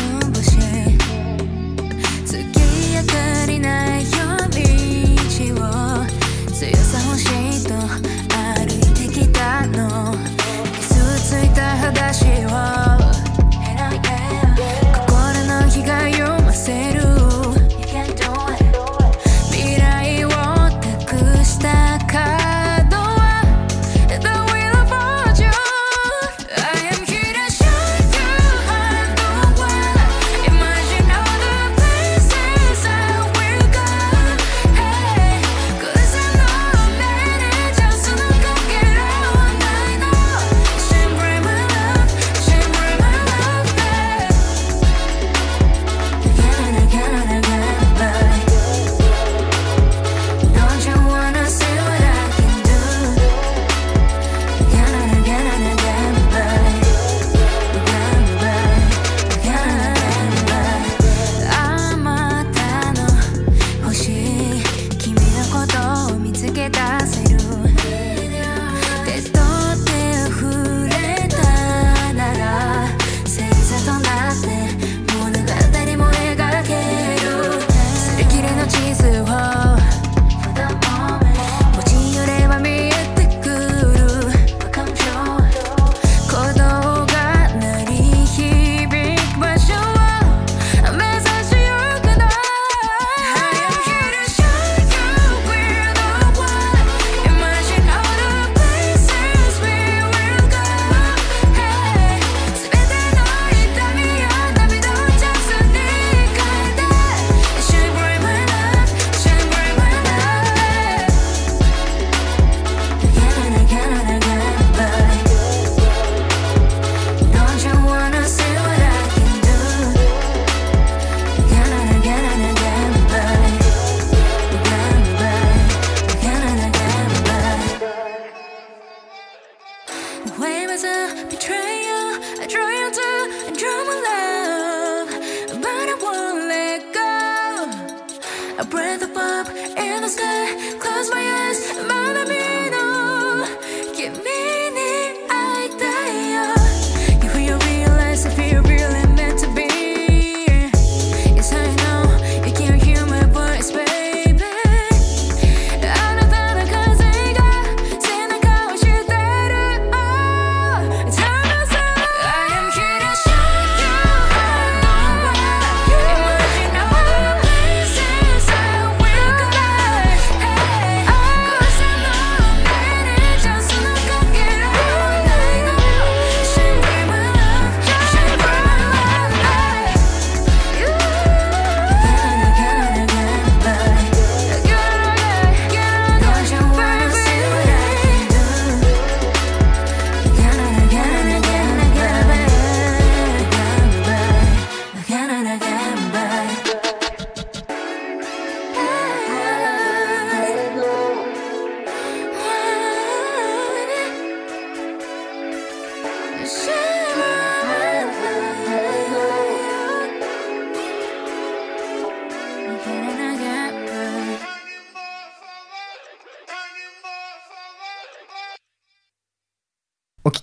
[138.71, 140.79] breath up in the sky.
[140.79, 142.46] Close my eyes, まだ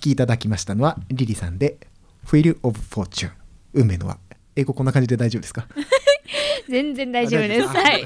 [0.04, 1.78] きいただきましたのはリリさんで
[2.26, 3.30] Wheel of Fortune
[3.72, 4.18] 運命の輪。
[4.56, 5.66] 英語こんな感じで大丈夫ですか？
[6.68, 7.66] 全然大丈夫です。
[7.68, 8.04] はい。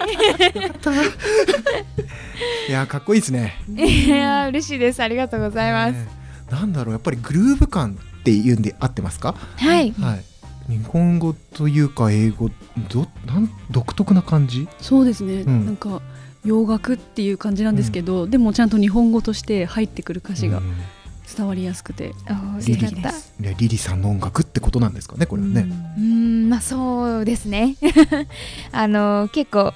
[2.69, 3.55] いやかっこいいですね。
[3.77, 5.03] いやー嬉しいです。
[5.03, 6.09] ありがとうございます、ね
[6.51, 9.35] なんだろうやっぱりグルーヴ感っていうんで合ってますか？
[9.57, 9.93] はい。
[9.93, 10.25] はい。
[10.73, 12.49] 日本語というか英語
[12.89, 14.67] どなん独特な感じ？
[14.81, 15.67] そうですね、うん。
[15.67, 16.01] なんか
[16.47, 20.73] 洋楽っていう感じなんですけど、でもちゃんと日本語として入ってくる歌詞がうん
[21.37, 22.15] 伝わりやすくて、
[22.59, 27.77] リリリリさんの音楽ってことなんですかねこれはね、うーんまあそうですね。
[28.73, 29.75] あの結構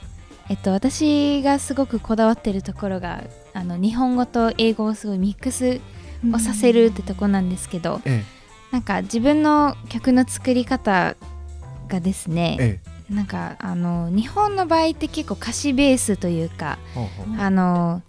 [0.49, 5.81] えっと私がすごくこだわってるところがあの日本語と英語をすごいミックス
[6.33, 8.25] をさせるってとこなんですけど、え
[8.71, 11.17] なんか自分の曲の作り方
[11.89, 12.93] がですね、ええ。
[13.13, 16.79] なんかあの日本の場合って結構歌詞ベースというか
[17.39, 18.01] あの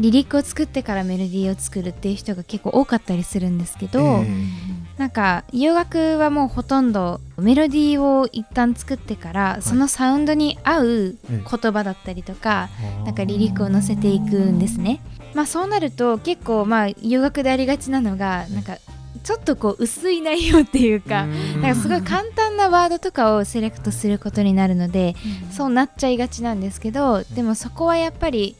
[0.00, 5.00] リリックを作ってからメロディーを作るっていう人が結構多かったりするんですけど、ええ。
[5.00, 9.62] なんか洋楽はもうほとんどメロディーを一旦作ってから、い。
[9.62, 12.70] そのサウンドに合うえ言葉だったりとか、
[13.02, 15.00] えなんかリリックを載せていくんですね。
[15.34, 18.78] まあそうなると結構まあ洋楽でありがちなのがなんか
[19.22, 21.60] ちょっとこう薄い内容っていうか、うん。
[21.60, 25.14] なんかすごい簡単なワードとかをセレクトすることになるので、
[25.52, 28.56] そうなっちゃいがちなんですけどでもそこはやっぱり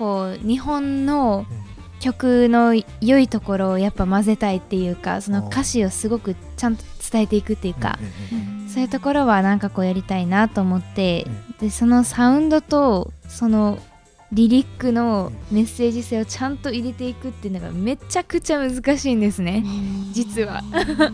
[0.00, 1.44] こう日本の
[2.00, 6.82] 曲の良いところをやっぱ混ぜたいっていうかその歌詞をすごくちゃんと
[7.12, 7.98] 伝えていくっていうか、
[8.72, 11.26] そういうところはなんかこうやりたいなと思って、
[11.60, 13.78] でそのサウンドとその
[14.32, 19.62] リリックのメッセージ性をちゃんと入れていくっていうのがめちゃくちゃ難しいんですね。
[20.12, 20.62] 実は。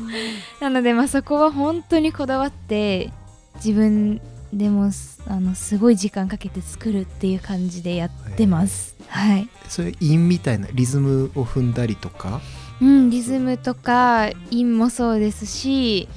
[0.61, 3.11] なのでまあそこは本当にこだわって
[3.57, 4.21] 自分
[4.53, 8.95] でもすあのすごい時間かけて作るっていう感じでやってます。
[9.09, 12.41] はい、それ韻みたいなリズムを踏んだりとか？
[12.81, 16.09] うん、リズムとか韻もそうですし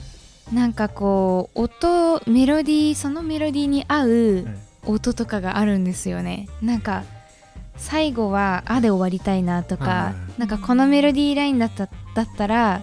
[0.53, 4.47] なんかこう音メロディーそのメロディーに合う
[4.85, 6.47] 音とかがあるんですよね。
[6.61, 7.03] なんか
[7.77, 12.81] 最後は「あ」で終わりたいなとはいかなんかこのメロディーラインだっただったら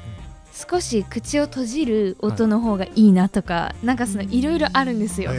[0.57, 5.31] 少し口を閉じる音の方がいいなとかなんかそのいろいろあるんですよ。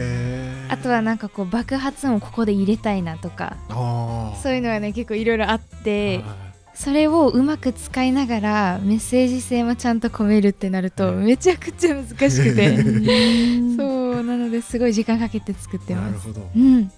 [0.68, 11.24] あとはなんかこう爆発音をここで入れたいなとかあそういうのがね結構いろいろあってはそれをうまく使いながらメッセージ性もちゃんと込めるってなるとうん。
[11.24, 12.76] めちゃくちゃ難しくて。
[13.76, 16.10] そうなのですごい時間かけて作ってます。
[16.10, 16.50] なるほど。
[16.54, 16.88] うん、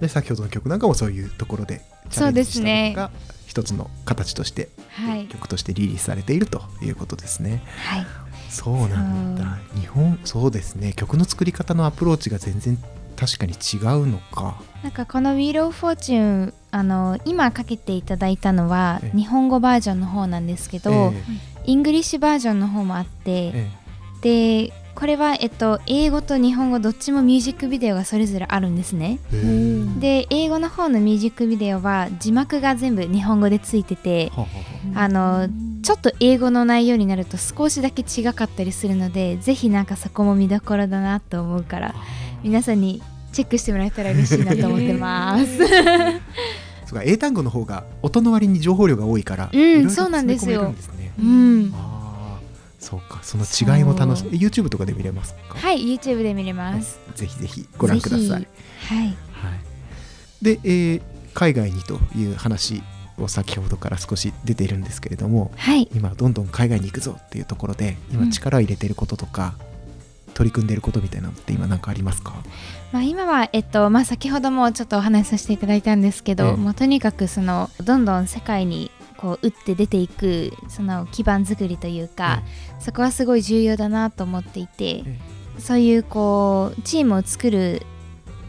[0.00, 2.90] で先ほどの曲なんかもそういうところでチャそうレンジしたですね。
[2.90, 3.10] のが
[3.48, 4.70] 一つの形としてはい、
[5.28, 7.62] 曲としてリリースされているということですね。
[7.88, 8.06] はい、
[8.50, 9.58] そうなんだ。
[9.78, 10.92] 日本そうですね。
[10.94, 12.78] 曲の作り方のアプローチが全然
[13.16, 14.60] 確かに違うのか。
[14.82, 19.16] なんかこの「Wheel of Fortune」あの今かけていただいたのはええ。
[19.16, 21.22] 日本語バージョンの方なんですけど、え
[21.66, 23.70] English version の方もあっえ
[24.22, 29.18] て、でこれは、えっと、英語と日本語どっちもミュージックビデオがそれぞれあるんですね。
[29.98, 34.30] で英語の方のミュージックビデオは字幕が全部日本語でついてて
[34.94, 35.48] あの
[35.82, 41.94] ちょっと英語の内容になると少しだけ違かったりするのでぜひなんかそこも見どころだなと思うから
[42.42, 43.02] 皆さんに
[43.32, 45.58] チェックしてもらえたら嬉しいなと思ってます。
[46.86, 50.74] そうか英単語の方が音の割に情報量が多いから、うんいろいろそうなんですよ。
[51.18, 51.74] うん、
[52.84, 55.58] そうかその違いも楽しそい YouTube とかで見れますか？
[55.58, 57.00] はい YouTube で見れます。
[57.14, 58.38] ぜひぜひご覧ください、はい。
[58.38, 58.46] はい、
[60.42, 61.02] で、えー
[61.34, 62.80] 海外にという話
[63.18, 65.88] を先ほどから少し出ているんですけれどもはい。
[65.92, 68.30] 今どんどん海外に行くぞっていうところで今うん。
[68.30, 69.54] 力を入れていることとか、
[70.34, 72.34] 取り組んでいることみたいなのって今何かありますか？
[72.92, 76.52] まあ、今は、えっとまあ、先ほどもちょっとお話しさせていただいたんですけど、ええ。
[76.54, 82.42] もうとにかくそのどんどん世界にこう打って出ていくその基盤作りというか、
[82.80, 85.20] そこはすごい重要だなと思っていて、え
[85.58, 87.82] そういうこうチームを作る、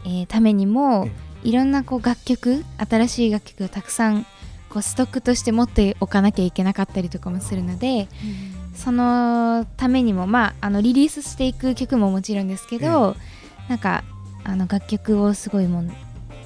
[0.04, 4.26] えーためにもえいろんなこう楽曲新しい楽曲をたくさん
[4.68, 8.08] こうストックとして持っておかなきゃいけなかったりとかもするので
[8.74, 13.16] そのためにもまああのリリースしていく曲ももちろんですけど、
[13.68, 14.04] なんか
[14.44, 15.90] あの楽曲をすごいもう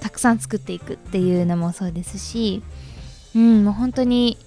[0.00, 2.62] たくさん作っていくっていうのもそうですし、
[3.34, 4.38] うん、もう本当に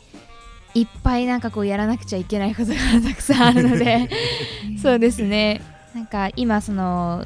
[0.74, 2.76] いっぱいなんかこうやらなくちゃいけないことが
[3.08, 4.10] たくさんあるので。
[4.82, 5.62] そうですね。
[5.94, 7.26] なんか今その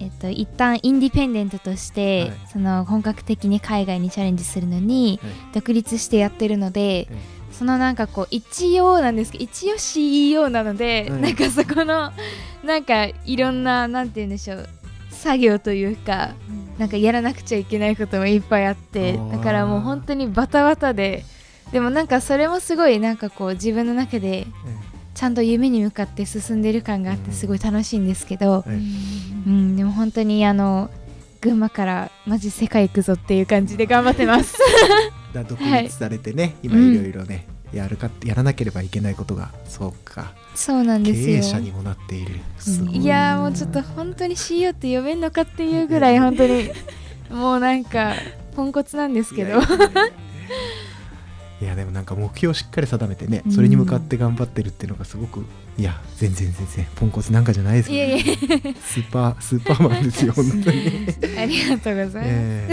[0.00, 2.32] えっと一旦インディペンデントとして、はい。
[2.52, 5.32] その本格的に海外にチャレンジするのにはい。
[5.54, 7.08] 独立してやってるので、え
[7.52, 11.20] そのなんかこう一応なんですけど一応 CEO なので、うん。
[11.20, 12.12] なんかそこの
[12.64, 14.68] なんかいろんななんて言うんでしょう
[15.10, 16.30] 作業というか
[16.80, 21.24] なんかやらなくちゃいけないこともいっぱいあってだからもう本当にバタバタで
[21.72, 24.46] でもなんかそれもすごいなんかこう自分の中で
[25.14, 28.74] ちゃんと夢に向かって進んでる感があってすごい楽しいんですけど、ええ。
[28.74, 30.90] うん、でも本当にあの
[31.42, 34.56] 群馬からマジ世界行くぞっていう感じで頑張ってます。
[35.34, 41.36] だ独立されてね、今うんいろいろね、やるかやらなければいけないことがそうかそうなん経ですよ。
[41.36, 42.36] 営者にもなっている。
[42.92, 42.98] い。
[42.98, 46.70] いやーもうちょっと本当に CEO って呼べんのかっていうぐらい 本当に
[47.30, 48.14] もうなんか
[48.54, 49.60] ポンコツなんですけど。
[51.60, 55.44] いやでもなんか目標をしっかり定めてねそれに向かって頑張ってるっていうのがすごく
[55.76, 61.06] いや全然全然ポンコツなんかじゃないですよ、ね、いやいやスーパースーパーマンですよ本当に、
[61.38, 62.66] ありがとうございます、え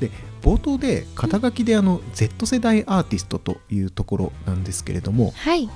[0.00, 0.06] え。
[0.08, 0.10] で
[0.42, 5.70] 冒頭で肩書きであの Z 世代アーティストというところなんですけれどもはい、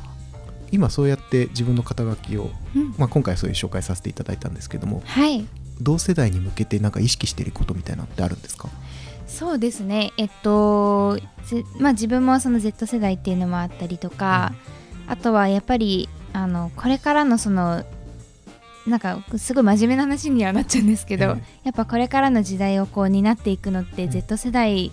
[0.73, 2.95] 今そうやって自分の肩書きを、うん。
[2.99, 5.47] まあ、今回はそういう紹介させていただいたんですけどもはい。
[5.81, 8.69] 同世代に向けてなんか意識していることみたいなのってあるんですか？
[9.27, 10.13] そうですね。
[10.17, 14.55] えっとぜまあ自分もその Z 世代っていうのもあったりとか、
[15.07, 17.85] あとはやっぱりあのこれからのその
[18.87, 21.29] なんかすごい真面目な話にはなっちゃうんですけど、え
[21.65, 24.93] やっぱこれからの時代をこう担っていくのってうん Z 世代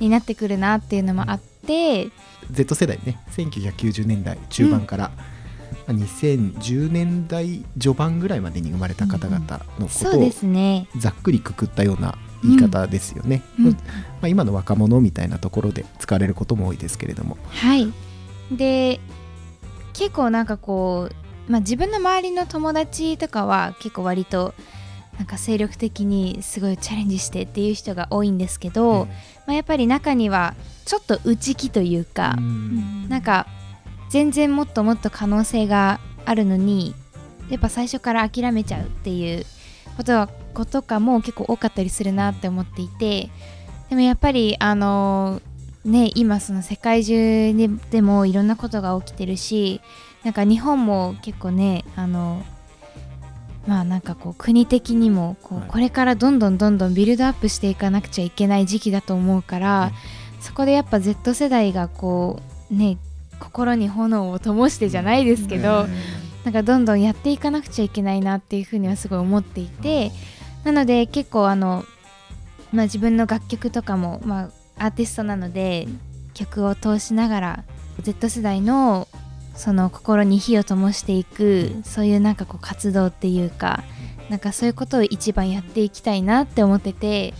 [0.00, 2.08] になってくるなっていうのもあって、
[2.50, 3.18] Z 世代ね。
[3.32, 5.24] 1990年代中盤から、ま
[5.88, 10.88] あ2010年代序盤ぐらいまでに生まれた方々のことをそうですね。
[10.96, 13.66] ざっくりくくったような言い方ですよね、うん。
[13.66, 13.72] ま
[14.22, 17.36] あ、今の若者みたいなところで使われることも多いですけれども。
[17.48, 17.92] はい。
[18.50, 19.00] で
[19.92, 21.08] 結構なんかこ
[21.48, 24.54] う、まあ、自分の周りの友達とかは結構割と
[25.20, 29.04] なんか精力的にすごいチャレンジしてっていう人が多いんですけど、
[29.46, 30.54] まあ、やっぱり中には
[30.86, 33.06] ちょっと内気というか、うん。
[33.10, 33.46] なんか
[34.08, 36.94] 全然もっともっと可能性があるのに
[37.50, 39.44] やっぱ最初から諦めちゃうっていう
[39.98, 43.28] ことはことかも結構多かったりするなって思っていて
[43.90, 45.42] でもやっぱりあの
[45.84, 49.82] ね今その世界中ででもいろんなことが起きてるし
[50.24, 52.42] なんか日本も結構ねあの
[53.70, 55.68] まあなんかこう国的にもこう、はい。
[55.68, 59.92] これからどんどんどんどんビルドアップしていかなくちゃいけない時期だと思うから、
[60.40, 62.98] そこでやっぱ Z 世代がこうね
[63.38, 65.86] 心に炎を灯してじゃないですけど、
[66.44, 70.10] なんかどんどんやっていかなくちゃいけないなっていうふうにはすごい思っていて、
[70.64, 71.84] なので結構あの、
[72.72, 75.86] まあ、自分の楽曲とかも、まあ、アーティストなので
[76.34, 77.64] 曲を通しながら
[78.02, 79.06] Z 世代の
[79.60, 83.84] その心に火を灯していくそういうなんかこう活動っていうか
[84.30, 87.34] なんかそういうことを一番やっていきたいなって思ってて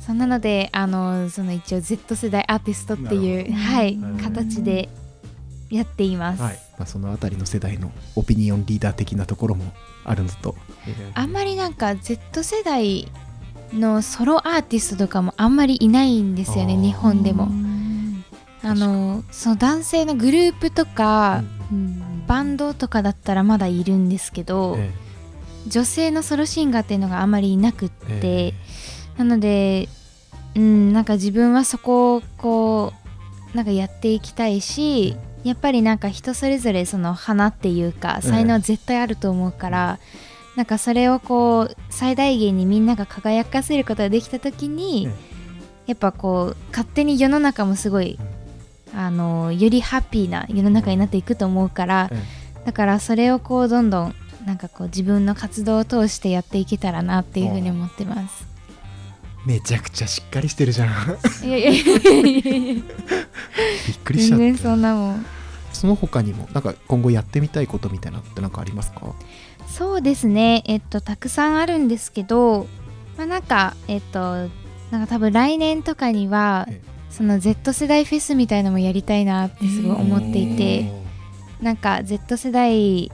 [0.00, 4.88] そんなのであのその一応 Z 世代アーティストっていう、はいうん形で
[5.70, 6.42] やっています。
[6.42, 6.60] はい。
[6.78, 9.72] まあ、そのあたりの世代のオピニオンリーダー的なところも
[10.04, 10.54] あるのと。
[11.14, 13.08] あんまりなんか Z 世代
[13.72, 17.44] のソロアーティストとかもあんまりいないんですよね日本でも。
[17.44, 17.61] うん
[18.64, 22.12] あのその男性のグループとか、うん。
[22.26, 24.90] バンドとかだったらまだいるんですけど、え
[25.66, 28.54] 女性のソロシンガーっていうのがあんまりいなくって、え
[29.18, 29.88] なので
[30.54, 32.92] うんなんか自分はそこをこ
[33.52, 38.28] うなんかやっていきたいしやっぱりなんか人それぞれその花っていうかええ。
[38.28, 39.98] 才能は絶対あると思うから、
[40.56, 45.32] なんかそれをこう最大限にみんなが輝かせることができた時に、え。
[45.84, 48.18] やっぱこう勝手に世の中もすごい、
[48.94, 52.22] あのよりハッピーな世の中になっていくと思うから、え
[52.66, 54.14] だからそれをこうどんどん
[54.46, 58.46] なんかこう自分の活動を通してやっていけたらなっていうふうに思ってます。
[59.44, 60.88] めちゃくちゃしっかりしてるじゃん。
[61.44, 62.74] いやいやいやいやいや。
[62.74, 62.84] びっ
[64.04, 64.44] くりしちゃった。
[64.44, 65.26] 全然そんなもん。
[65.72, 69.14] その他にもなんか今後やってみたいことみたいなのってなんかありますか？
[69.66, 70.62] そうですね。
[70.66, 72.68] えっとたくさんあるんですけど
[73.16, 74.48] まあなんかえっと
[74.90, 76.80] なんか多分来年とかにはえ
[77.12, 80.90] その Z 世代フェスみたいのもやりたいなってすごい思っていて
[81.60, 83.12] なんか Z 世代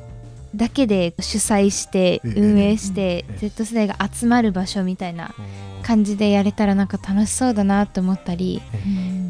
[0.54, 5.34] だけで主催してええ運営してええ Z 世代が集まる場所みたいな
[5.82, 8.62] 感じでやれたらなんか楽しそうだなと思ったり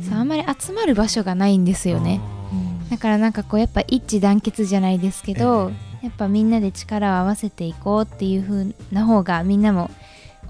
[0.08, 2.20] そうあんまり集まる場所がないんですよね。
[2.22, 5.70] あだからなんかこうやっぱ一致団結じゃないですけど、
[6.02, 9.90] えやっぱみんなで力を合わせていこうっていう風な方がみんなも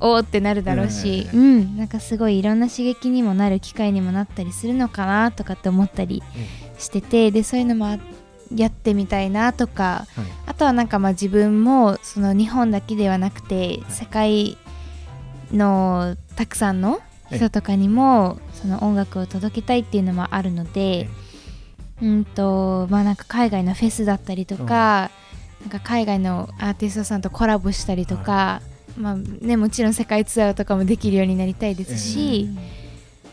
[0.01, 6.23] おーってなるだろうし、ええうんなんかすごいいろんな刺激にもなる機会にもなったりするのかなとかって思ったり
[6.79, 7.99] しててでそういうのもあ
[8.55, 10.25] やってみたいなとかはい。
[10.47, 14.57] あとはなんかまあ自分もその日本だけではなくて世界
[15.53, 21.09] のたくさんの人とかにもその音楽を届けたいっていうのもあるので、
[22.03, 25.11] うんとまあなんか海外のフェスだったりとか、
[25.61, 28.63] なんか海外のアーティストさんとコラボしたりとか、
[28.99, 32.49] まあねもちろん世界ツアーとかもできるようになりたいですし、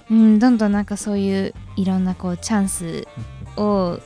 [0.09, 3.07] うんどんどんなんかそういういろんなこうチャンス
[3.57, 3.99] を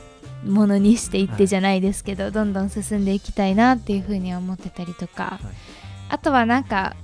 [0.44, 5.54] ものにしていってじゃないですけど、どんどん進んでいきたいなっていうふうには思ってたりとか、はい。
[6.08, 6.96] あとはなんか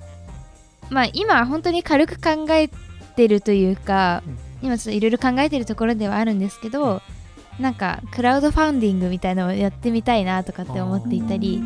[0.88, 2.70] まあ今は本当に軽く考え
[3.16, 4.38] てるというか、うん。
[4.62, 7.02] 今ちょっといろいろ考えてるところではあるんですけど、
[7.61, 11.62] なんかクラウドファンディングみたいなのをやってみたいなとかって思っていたり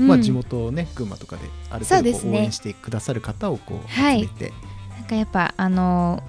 [0.00, 0.08] うん。
[0.08, 4.20] まあ地元ね群馬とかである程度応援してくださる方をこうはい。
[4.20, 4.52] 集めて、
[4.96, 6.22] なんかやっぱあの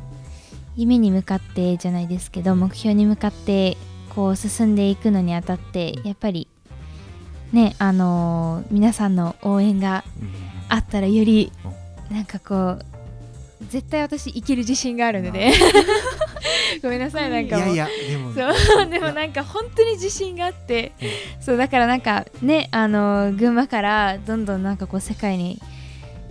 [0.76, 3.78] 夢に向かってじゃないですけど目標に向かって
[4.16, 6.48] こう進んでいくのにあたってやっぱり
[7.52, 10.32] ねあの皆さんの応援がうん。
[10.70, 11.52] あったらより
[12.10, 12.86] なんかこう
[13.72, 15.52] 絶対私いける自信があるので。
[16.84, 17.74] ごめんなさいなんかもう。
[17.74, 18.88] いやいやでもそう。
[18.92, 20.92] でもなんか本当に自信があって。
[21.40, 25.62] そうだからなんかねあの群馬からどんどんなんかこう世界に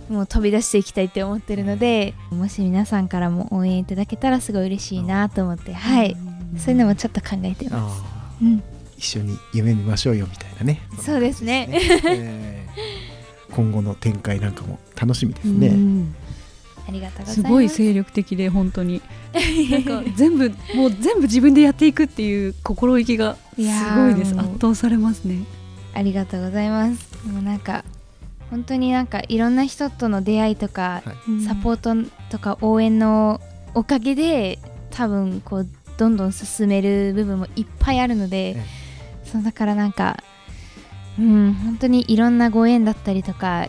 [0.07, 5.73] もう飛び出していきたいって思ってるのでもし皆さんからも応援いただけたらすごい嬉しいなと思って。
[5.73, 6.15] はい。
[6.57, 8.03] そういうのもちょっと考えてます。
[8.39, 8.61] うん、
[8.97, 10.81] 一緒に夢見ましょうよみたいなね。
[10.99, 11.67] そうですね。
[11.71, 13.11] えー
[13.51, 16.15] 今後の展開なんかも楽しみですね、うん
[16.87, 17.33] ありがとうございます。
[17.35, 19.01] すごい精力的で本当に。
[19.71, 23.61] なんか全部もう全部自分でやっていくっていう心意気がす
[23.95, 24.33] ごいです。
[24.37, 25.43] 圧倒されますね。
[25.93, 27.27] ありがとうございます。
[27.27, 27.83] もうなんか
[28.49, 31.43] 本当になんかいろんな人との出会いとか、はい。
[31.43, 33.39] サポートとか応援の
[33.73, 34.59] おかげで
[34.89, 35.67] 多分こう
[35.97, 38.65] どんどん進める部分もいっぱいあるので、え。
[39.23, 40.21] そうだからなんか
[41.17, 43.67] うん本当にいろんなご縁だったりとか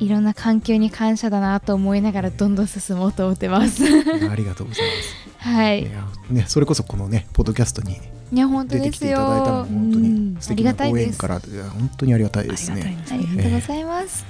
[0.00, 3.84] いろんな環境に感謝だなと思いながらどんどん進もうと思ってます。
[3.84, 5.82] ありがとうございますはい。
[5.82, 7.98] いやね、それこそこのねポッドキャストに
[8.32, 9.64] いや本当出てですきていただいたのもよ。
[9.64, 12.82] 本当に素敵なご縁から本当にありがたいですね。
[13.10, 14.24] ありがとうございます。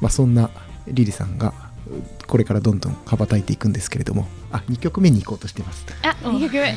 [0.00, 0.50] まあそんな
[0.86, 1.52] リリさんが
[1.86, 5.84] うこれからどんどん羽ばたいていくんですけれども、あ2曲目に行こうとしてます。
[6.02, 6.76] あ、2曲目。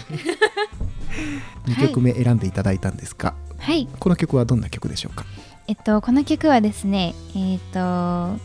[1.73, 3.87] 2曲目選んでいただいたんですが、はい。
[3.99, 5.25] この曲はどんな曲でしょうか？
[5.69, 7.79] えっと、この曲はですね、えっと、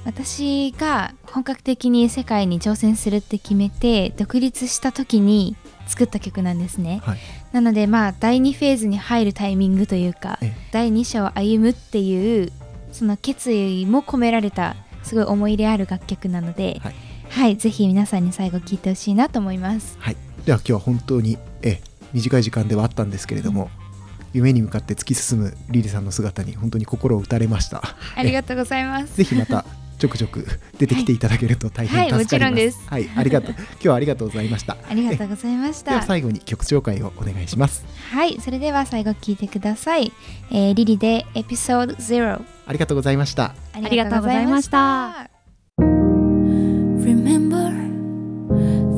[0.05, 5.57] 私が本格的に世界に挑戦するって決めて独立した時に
[5.87, 7.01] 作った曲なんですね。
[7.05, 7.19] はい。
[7.53, 12.51] なのでまあ第2フェーズに入るタイミングというかええ第2章を歩むっていう
[12.91, 16.95] その決意も込められたすごい思い入れある楽曲なので、はい
[17.31, 19.97] はい、ぜひ皆さんに最後聴いてほしいなと思います。
[20.01, 20.17] はい。
[20.45, 21.81] では今日は本当にえ
[22.13, 23.71] 短い時間ではあったんですけれども、
[24.33, 27.83] 夢に向かって突き進むリリさんの姿に本当に心を打たれました。
[28.17, 29.17] ありがとうございます。
[29.17, 29.65] ぜひまた
[30.03, 30.45] ちょくちょく
[30.79, 32.13] 出てきていただけると大変助かります。
[32.13, 33.55] はいもちろんですはい、ありがとう。
[33.55, 34.77] 今日はありがとうございました。
[34.91, 35.93] ありがとうございました。
[35.93, 37.85] では最後に曲紹介をお願いします。
[38.11, 40.13] はい、それでは最後聴いてください。
[40.51, 42.41] えーリリでエピソード0。
[42.67, 43.55] ありがとうございました。
[43.75, 45.31] ありがとうございました。
[45.79, 47.71] Remember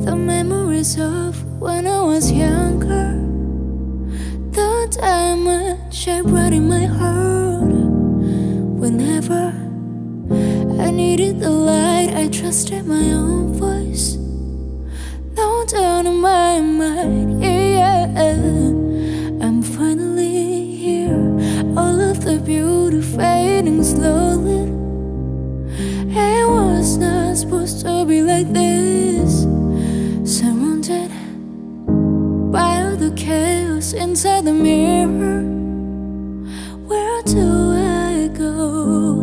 [0.03, 3.24] the memories of when I was younger.
[4.95, 7.73] Diamond shine bright in my heart.
[8.79, 9.53] Whenever
[10.81, 14.15] I needed the light, I trusted my own voice.
[15.35, 18.05] No doubt in my mind, yeah.
[19.45, 21.19] I'm finally here.
[21.75, 24.71] All of the beauty fading slowly.
[26.07, 29.14] It was not supposed to be like this.
[33.93, 35.43] Inside the mirror.
[36.87, 39.21] Where do I go?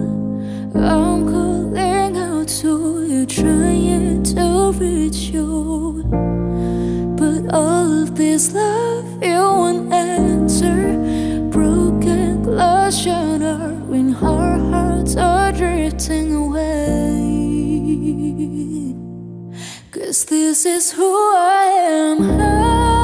[0.74, 6.04] I'm calling out to you, trying to reach you.
[7.16, 10.98] But all of this love, you won't answer.
[11.50, 17.32] Broken glass shattering, our hearts are drifting away.
[19.90, 23.01] Cause this is who I am.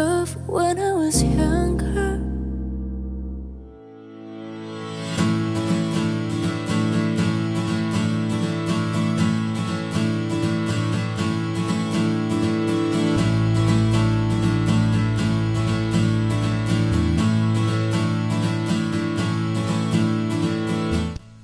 [0.00, 2.18] Of when I was younger.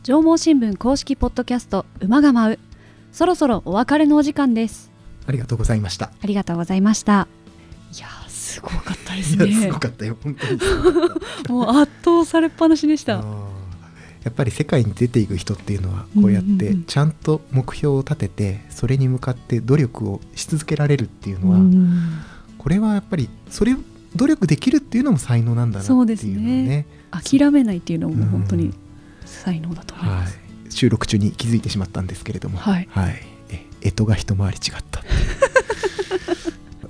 [0.02, 2.58] 縄文新聞公式ポッドキャスト馬が舞う
[3.10, 4.92] そろそろお別れのお時間です
[5.26, 6.12] ありがとうございました。
[6.22, 7.26] ありがとうございました
[7.92, 8.25] いやー
[8.56, 9.52] すごかったですね。
[9.52, 10.16] すごかったよ。
[10.22, 10.60] 本当に。
[11.48, 13.22] もう圧倒されっぱなしでした。
[14.24, 16.84] やっぱり世界に出ていく人っていうのはこうやってうんうんうん。
[16.84, 22.18] ちゃんと目標を立ててそれに向かって努力をし続けられるっていうのはうん
[22.58, 23.76] これはやっぱりそれ
[24.16, 26.62] 努力できるっていうのも才能なんだなっていうのね。
[26.64, 26.86] ね。
[27.12, 28.74] 諦めないっていうのも本当に
[29.24, 30.38] 才能だと思いはます、
[30.68, 32.88] い、収録中に気づいてしまったんですけれども、はい。
[33.48, 35.04] え干支が一回り違った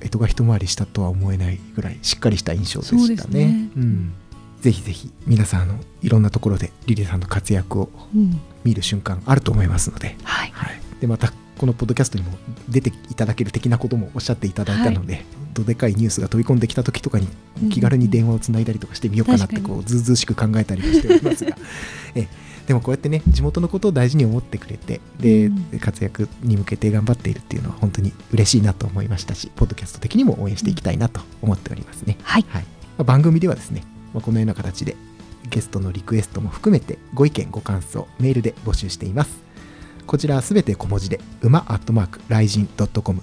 [0.07, 3.71] っていう干支が一回りしたとは思えないぐらいしっかりした印象でしたね。
[3.77, 4.13] うん、
[4.61, 8.41] ぜひぜひ皆さんあのいろんなところでリリーさんの活躍をうん。
[8.67, 10.51] 見る瞬間あると思いますので、はい。
[10.51, 12.33] はい、でまたこのポッドキャストにも
[12.69, 17.29] 出ていただける的なこともおっしゃっていただいたので、どでかいニュースが飛び込んできた時とかに
[17.71, 21.57] 気軽に電話をつないだりとかしてみようかなってこうずうずうしく考えたりもしておりますが。
[22.17, 22.29] え
[22.67, 25.79] でもこうやってね地元のことを大事に思ってくれてで、うん。
[25.79, 32.19] 活躍に向けて頑張っているっていうのは本当に嬉しいなと思いましたしポッドキャスト的にも応援していきたいなと思っておりますね。
[32.23, 32.45] はい。
[32.49, 32.63] はい。
[32.63, 34.97] まあ番組ではですね、まあこのような形で
[35.49, 39.39] ゲストのリクエストも含めてご意見ご感想メールで募集しています。
[40.07, 43.21] こちらはすべて小文字で馬アットマークライジン .com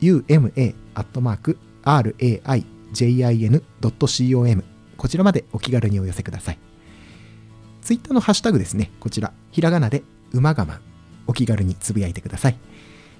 [0.00, 4.64] uma アットマーク raijin.com
[4.96, 6.58] こちらまでお気軽にお寄せください
[7.84, 8.90] ツイッターのハッシュタグですね。
[8.98, 10.80] こちらひらがなで馬がま
[11.26, 12.56] お気軽につぶやいてください。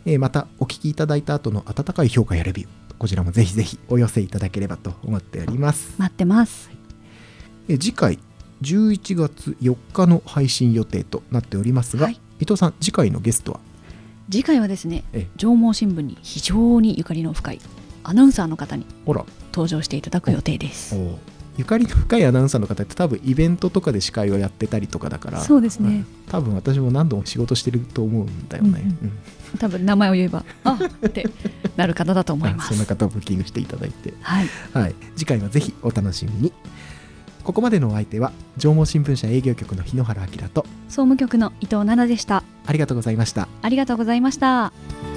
[0.06, 5.94] えーまたお聞きいただいた後の温かい評価やレビューこちらもぜひぜひお寄せいただければと思っております。
[5.98, 6.70] 待ってます。
[7.68, 8.18] えー次回
[8.62, 12.20] 11月4日の配信予定となっておりますが、はい。
[12.40, 13.60] 伊藤さん次回のゲストは？
[14.30, 15.36] 次回はですねええ。
[15.36, 17.60] 縄文新聞に非常にゆかりの深い
[18.02, 20.94] アナウンサーの方に登場していただく予定です。
[20.96, 21.18] お
[21.56, 25.88] ゆかりの深いアナウンサーの方って多分イベントとかで司会をやってたりとかだからそうですね。
[25.88, 26.06] ん。
[26.28, 29.08] 多分私も何度も仕事してると思うんだよね、うん。
[29.08, 29.58] うん。
[29.58, 31.28] 多分名前を言えばあって
[31.76, 34.48] なる方だと思いまあ そんなす方をブッキングしていただいて、はい。
[34.72, 36.52] はい、次回はぜひお楽しみに。
[37.44, 42.42] ここまでのお相手は縄文新聞社営業局の日野原明と総務局の伊藤奈々でした。
[42.66, 43.48] ありがとうございました。
[43.60, 44.72] ありがとうございました「